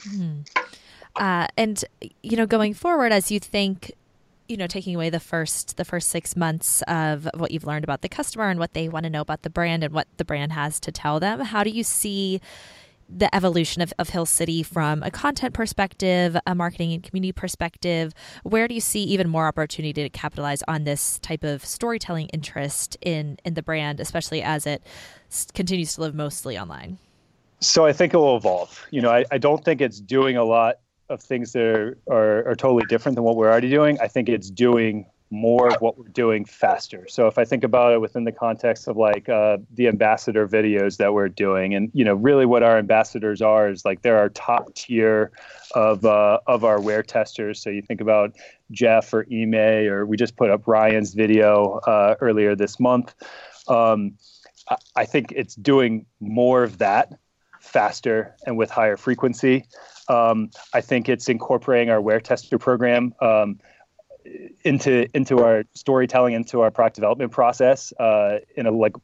Mm-hmm. 0.09 0.41
Uh, 1.15 1.47
and 1.57 1.85
you 2.23 2.35
know, 2.37 2.45
going 2.45 2.73
forward, 2.73 3.11
as 3.11 3.31
you 3.31 3.39
think, 3.39 3.91
you 4.47 4.57
know, 4.57 4.67
taking 4.67 4.95
away 4.95 5.09
the 5.09 5.19
first 5.19 5.77
the 5.77 5.85
first 5.85 6.09
six 6.09 6.35
months 6.35 6.81
of 6.83 7.29
what 7.35 7.51
you've 7.51 7.65
learned 7.65 7.83
about 7.83 8.01
the 8.01 8.09
customer 8.09 8.49
and 8.49 8.59
what 8.59 8.73
they 8.73 8.89
want 8.89 9.03
to 9.03 9.09
know 9.09 9.21
about 9.21 9.43
the 9.43 9.49
brand 9.49 9.83
and 9.83 9.93
what 9.93 10.07
the 10.17 10.25
brand 10.25 10.51
has 10.53 10.79
to 10.81 10.91
tell 10.91 11.19
them, 11.19 11.39
how 11.39 11.63
do 11.63 11.69
you 11.69 11.83
see? 11.83 12.41
The 13.15 13.33
evolution 13.35 13.81
of, 13.81 13.93
of 13.99 14.09
Hill 14.09 14.25
City 14.25 14.63
from 14.63 15.03
a 15.03 15.11
content 15.11 15.53
perspective, 15.53 16.37
a 16.47 16.55
marketing 16.55 16.93
and 16.93 17.03
community 17.03 17.31
perspective? 17.31 18.13
Where 18.43 18.67
do 18.67 18.73
you 18.73 18.81
see 18.81 19.03
even 19.03 19.29
more 19.29 19.47
opportunity 19.47 19.93
to 20.03 20.09
capitalize 20.09 20.63
on 20.67 20.83
this 20.83 21.19
type 21.19 21.43
of 21.43 21.65
storytelling 21.65 22.27
interest 22.29 22.97
in 23.01 23.37
in 23.43 23.53
the 23.55 23.63
brand, 23.63 23.99
especially 23.99 24.41
as 24.41 24.65
it 24.65 24.81
continues 25.53 25.95
to 25.95 26.01
live 26.01 26.15
mostly 26.15 26.57
online? 26.57 26.97
So 27.59 27.85
I 27.85 27.93
think 27.93 28.13
it 28.13 28.17
will 28.17 28.37
evolve. 28.37 28.87
You 28.91 29.01
know, 29.01 29.11
I, 29.11 29.25
I 29.31 29.37
don't 29.37 29.63
think 29.63 29.81
it's 29.81 29.99
doing 29.99 30.35
a 30.35 30.43
lot 30.43 30.79
of 31.09 31.21
things 31.21 31.51
that 31.53 31.65
are, 31.65 31.97
are, 32.09 32.47
are 32.49 32.55
totally 32.55 32.85
different 32.89 33.15
than 33.15 33.23
what 33.23 33.35
we're 33.35 33.49
already 33.49 33.69
doing. 33.69 33.99
I 34.01 34.07
think 34.07 34.29
it's 34.29 34.49
doing 34.49 35.05
more 35.31 35.73
of 35.73 35.81
what 35.81 35.97
we're 35.97 36.09
doing 36.09 36.43
faster. 36.43 37.07
So 37.07 37.25
if 37.25 37.37
I 37.37 37.45
think 37.45 37.63
about 37.63 37.93
it 37.93 38.01
within 38.01 38.25
the 38.25 38.33
context 38.33 38.89
of 38.89 38.97
like 38.97 39.29
uh, 39.29 39.57
the 39.73 39.87
ambassador 39.87 40.45
videos 40.47 40.97
that 40.97 41.13
we're 41.13 41.29
doing, 41.29 41.73
and 41.73 41.89
you 41.93 42.03
know, 42.03 42.13
really 42.13 42.45
what 42.45 42.63
our 42.63 42.77
ambassadors 42.77 43.41
are 43.41 43.69
is 43.69 43.85
like 43.85 44.01
they're 44.01 44.17
our 44.17 44.29
top 44.29 44.75
tier 44.75 45.31
of 45.73 46.05
uh, 46.05 46.39
of 46.47 46.65
our 46.65 46.81
wear 46.81 47.01
testers. 47.01 47.61
So 47.61 47.69
you 47.69 47.81
think 47.81 48.01
about 48.01 48.35
Jeff 48.71 49.13
or 49.13 49.25
Ime, 49.31 49.87
or 49.89 50.05
we 50.05 50.17
just 50.17 50.35
put 50.35 50.51
up 50.51 50.67
Ryan's 50.67 51.13
video 51.13 51.79
uh, 51.87 52.15
earlier 52.19 52.53
this 52.53 52.79
month. 52.79 53.15
Um, 53.69 54.17
I 54.95 55.05
think 55.05 55.31
it's 55.31 55.55
doing 55.55 56.05
more 56.19 56.63
of 56.63 56.77
that 56.79 57.13
faster 57.61 58.35
and 58.45 58.57
with 58.57 58.69
higher 58.69 58.97
frequency. 58.97 59.65
Um, 60.09 60.49
I 60.73 60.81
think 60.81 61.07
it's 61.07 61.29
incorporating 61.29 61.89
our 61.89 62.01
wear 62.01 62.19
tester 62.19 62.57
program 62.57 63.13
um, 63.21 63.59
into 64.63 65.07
into 65.15 65.39
our 65.39 65.63
storytelling, 65.73 66.33
into 66.33 66.61
our 66.61 66.71
product 66.71 66.95
development 66.95 67.31
process 67.31 67.93
uh, 67.99 68.39
in 68.55 68.65
a 68.65 68.71
like 68.71 68.95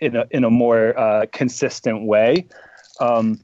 in 0.00 0.16
a 0.16 0.26
in 0.30 0.44
a 0.44 0.50
more 0.50 0.98
uh, 0.98 1.26
consistent 1.32 2.04
way. 2.04 2.46
Um, 3.00 3.40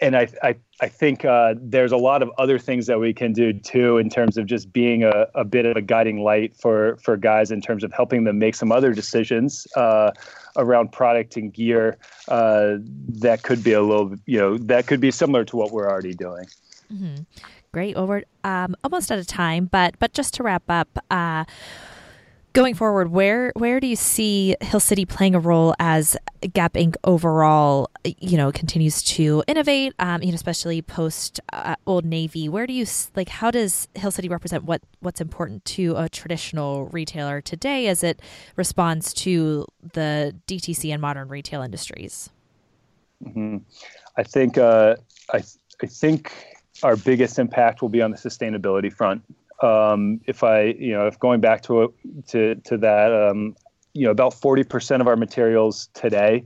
and 0.00 0.16
I, 0.16 0.28
I, 0.42 0.56
I 0.80 0.88
think 0.88 1.24
uh, 1.24 1.54
there's 1.56 1.92
a 1.92 1.96
lot 1.96 2.22
of 2.22 2.30
other 2.36 2.58
things 2.58 2.86
that 2.86 2.98
we 2.98 3.14
can 3.14 3.32
do 3.32 3.52
too 3.52 3.96
in 3.96 4.10
terms 4.10 4.36
of 4.36 4.44
just 4.44 4.72
being 4.72 5.02
a, 5.04 5.28
a 5.34 5.44
bit 5.44 5.66
of 5.66 5.76
a 5.76 5.80
guiding 5.80 6.22
light 6.22 6.56
for 6.56 6.96
for 6.96 7.16
guys 7.16 7.50
in 7.50 7.60
terms 7.60 7.84
of 7.84 7.92
helping 7.92 8.24
them 8.24 8.38
make 8.38 8.54
some 8.54 8.72
other 8.72 8.92
decisions 8.92 9.66
uh, 9.76 10.10
around 10.56 10.92
product 10.92 11.36
and 11.36 11.52
gear 11.52 11.96
uh, 12.28 12.74
that 13.08 13.42
could 13.42 13.62
be 13.62 13.72
a 13.72 13.82
little, 13.82 14.14
you 14.26 14.38
know, 14.38 14.58
that 14.58 14.86
could 14.86 15.00
be 15.00 15.10
similar 15.10 15.44
to 15.44 15.56
what 15.56 15.70
we're 15.70 15.88
already 15.88 16.14
doing. 16.14 16.46
Mm-hmm. 16.92 17.22
Great. 17.74 17.96
Well, 17.96 18.06
we're 18.06 18.22
um, 18.44 18.76
almost 18.84 19.10
out 19.10 19.18
of 19.18 19.26
time, 19.26 19.64
but 19.64 19.98
but 19.98 20.12
just 20.12 20.32
to 20.34 20.44
wrap 20.44 20.62
up. 20.68 20.96
Uh, 21.10 21.44
going 22.52 22.72
forward, 22.72 23.10
where 23.10 23.50
where 23.56 23.80
do 23.80 23.88
you 23.88 23.96
see 23.96 24.54
Hill 24.60 24.78
City 24.78 25.04
playing 25.04 25.34
a 25.34 25.40
role 25.40 25.74
as 25.80 26.16
Gap 26.52 26.74
Inc. 26.74 26.94
overall, 27.02 27.90
you 28.04 28.36
know, 28.36 28.52
continues 28.52 29.02
to 29.02 29.42
innovate, 29.48 29.92
um, 29.98 30.22
you 30.22 30.28
know, 30.28 30.36
especially 30.36 30.82
post 30.82 31.40
uh, 31.52 31.74
Old 31.84 32.04
Navy? 32.04 32.48
Where 32.48 32.64
do 32.68 32.72
you 32.72 32.86
like? 33.16 33.28
How 33.28 33.50
does 33.50 33.88
Hill 33.96 34.12
City 34.12 34.28
represent 34.28 34.62
what 34.62 34.80
what's 35.00 35.20
important 35.20 35.64
to 35.64 35.96
a 35.96 36.08
traditional 36.08 36.84
retailer 36.86 37.40
today 37.40 37.88
as 37.88 38.04
it 38.04 38.22
responds 38.54 39.12
to 39.14 39.66
the 39.94 40.32
DTC 40.46 40.92
and 40.92 41.02
modern 41.02 41.26
retail 41.26 41.60
industries? 41.60 42.30
Mm-hmm. 43.24 43.56
I 44.16 44.22
think 44.22 44.58
uh, 44.58 44.94
I 45.32 45.42
I 45.82 45.86
think 45.86 46.53
our 46.84 46.96
biggest 46.96 47.38
impact 47.38 47.82
will 47.82 47.88
be 47.88 48.00
on 48.02 48.12
the 48.12 48.16
sustainability 48.16 48.92
front 48.92 49.22
um, 49.62 50.20
if 50.26 50.42
I, 50.42 50.62
you 50.62 50.92
know, 50.92 51.06
if 51.06 51.18
going 51.18 51.40
back 51.40 51.62
to 51.62 51.92
to 52.28 52.54
to 52.56 52.76
that, 52.78 53.12
um, 53.12 53.56
you 53.92 54.04
know, 54.04 54.10
about 54.10 54.34
forty 54.34 54.64
percent 54.64 55.00
of 55.00 55.08
our 55.08 55.16
materials 55.16 55.88
today 55.94 56.44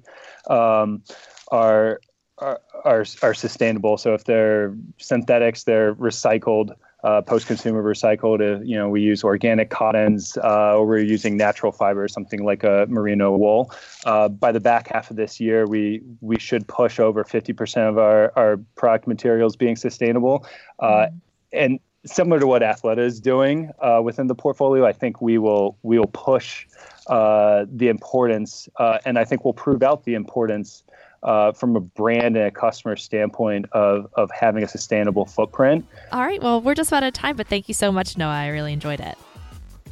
um, 0.49 1.03
are, 1.51 2.01
are 2.39 2.61
are 2.85 3.05
are 3.23 3.35
sustainable. 3.35 3.97
So 3.97 4.15
if 4.15 4.25
they're 4.25 4.77
synthetics, 4.99 5.65
they're 5.65 5.95
recycled. 5.95 6.73
Uh, 7.05 7.23
post-consumer 7.23 7.81
recycled. 7.81 8.41
Uh, 8.41 8.61
you 8.65 8.77
know, 8.77 8.89
we 8.89 9.01
use 9.01 9.23
organic 9.23 9.71
cottons, 9.71 10.37
uh, 10.39 10.77
or 10.77 10.85
we're 10.85 10.99
using 10.99 11.37
natural 11.37 11.71
fibers, 11.71 12.13
something 12.13 12.43
like 12.45 12.65
a 12.65 12.87
merino 12.89 13.37
wool. 13.37 13.73
Uh, 14.05 14.29
by 14.29 14.51
the 14.51 14.59
back 14.59 14.89
half 14.89 15.09
of 15.09 15.17
this 15.17 15.39
year, 15.39 15.65
we 15.67 16.03
we 16.21 16.37
should 16.41 16.67
push 16.67 16.99
over 16.99 17.23
50% 17.23 17.89
of 17.89 17.99
our 17.99 18.33
our 18.35 18.57
product 18.75 19.07
materials 19.07 19.55
being 19.55 19.77
sustainable. 19.77 20.45
Mm-hmm. 20.81 21.17
And 21.53 21.79
similar 22.05 22.41
to 22.41 22.47
what 22.47 22.63
Athleta 22.63 22.99
is 22.99 23.21
doing 23.21 23.71
uh, 23.81 24.01
within 24.03 24.27
the 24.27 24.35
portfolio, 24.35 24.87
I 24.87 24.93
think 24.93 25.21
we 25.21 25.39
will 25.39 25.79
we 25.83 25.99
will 25.99 26.11
push 26.13 26.67
uh, 27.09 27.65
the 27.71 27.89
importance, 27.89 28.69
uh, 28.77 28.99
and 29.05 29.19
I 29.19 29.25
think 29.25 29.45
we'll 29.45 29.55
prove 29.55 29.83
out 29.83 30.05
the 30.05 30.15
importance 30.15 30.85
uh, 31.23 31.53
from 31.53 31.77
a 31.77 31.81
brand 31.81 32.37
and 32.37 32.47
a 32.47 32.51
customer 32.51 32.97
standpoint 32.97 33.67
of, 33.73 34.07
of 34.15 34.31
having 34.31 34.63
a 34.63 34.69
sustainable 34.69 35.27
footprint. 35.27 35.87
All 36.13 36.21
right. 36.21 36.43
Well, 36.43 36.61
we're 36.61 36.75
just 36.75 36.91
about 36.91 37.03
out 37.03 37.09
of 37.09 37.15
time, 37.15 37.37
but 37.37 37.49
thank 37.49 37.69
you 37.69 37.75
so 37.75 37.91
much, 37.91 38.17
Noah. 38.17 38.33
I 38.33 38.49
really 38.49 38.73
enjoyed 38.73 39.01
it. 39.01 39.17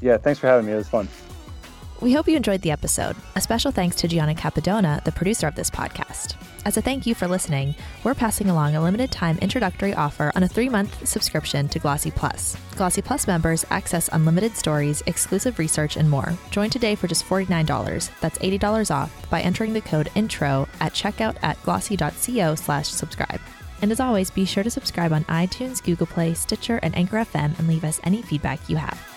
Yeah, 0.01 0.17
thanks 0.19 0.39
for 0.39 0.47
having 0.47 0.67
me. 0.67 0.73
It 0.73 0.77
was 0.77 0.89
fun. 0.89 1.09
We 2.01 2.13
hope 2.13 2.29
you 2.29 2.37
enjoyed 2.37 2.61
the 2.61 2.71
episode. 2.71 3.17
A 3.37 3.41
special 3.41 3.71
thanks 3.71 3.97
to 3.97 4.09
Gianna 4.09 4.35
Capadona, 4.35 5.03
the 5.05 5.13
producer 5.13 5.47
of 5.47 5.55
this 5.55 5.71
podcast. 5.71 6.35
As 6.67 6.77
a 6.77 6.83
thank 6.83 7.07
you 7.07 7.15
for 7.15 7.29
listening, 7.29 7.77
we're 8.03 8.13
passing 8.13 8.51
along 8.51 8.75
a 8.75 8.83
limited 8.83 9.13
time 9.13 9.39
introductory 9.39 9.95
offer 9.95 10.33
on 10.35 10.43
a 10.43 10.49
three 10.49 10.69
month 10.69 11.07
subscription 11.07 11.69
to 11.69 11.79
Glossy 11.79 12.11
Plus. 12.11 12.57
Glossy 12.75 13.01
Plus 13.01 13.29
members 13.29 13.65
access 13.71 14.09
unlimited 14.13 14.57
stories, 14.57 15.01
exclusive 15.07 15.61
research, 15.61 15.97
and 15.97 16.11
more. 16.11 16.33
Join 16.51 16.69
today 16.69 16.97
for 16.97 17.07
just 17.07 17.25
$49. 17.25 18.11
That's 18.19 18.39
$80 18.39 18.93
off 18.93 19.31
by 19.31 19.43
entering 19.43 19.75
the 19.75 19.81
code 19.81 20.11
INTRO 20.17 20.67
at 20.81 20.93
checkout 20.93 21.37
at 21.45 21.63
glossy.co 21.63 22.57
slash 22.57 22.89
subscribe. 22.89 23.41
And 23.81 23.93
as 23.93 24.01
always, 24.01 24.33
be 24.33 24.45
sure 24.45 24.65
to 24.65 24.71
subscribe 24.71 25.13
on 25.13 25.23
iTunes, 25.27 25.81
Google 25.81 26.09
Play, 26.09 26.35
Stitcher, 26.35 26.81
and 26.83 26.97
Anchor 26.97 27.19
FM 27.19 27.57
and 27.61 27.69
leave 27.69 27.85
us 27.85 28.01
any 28.03 28.23
feedback 28.23 28.69
you 28.69 28.75
have. 28.75 29.16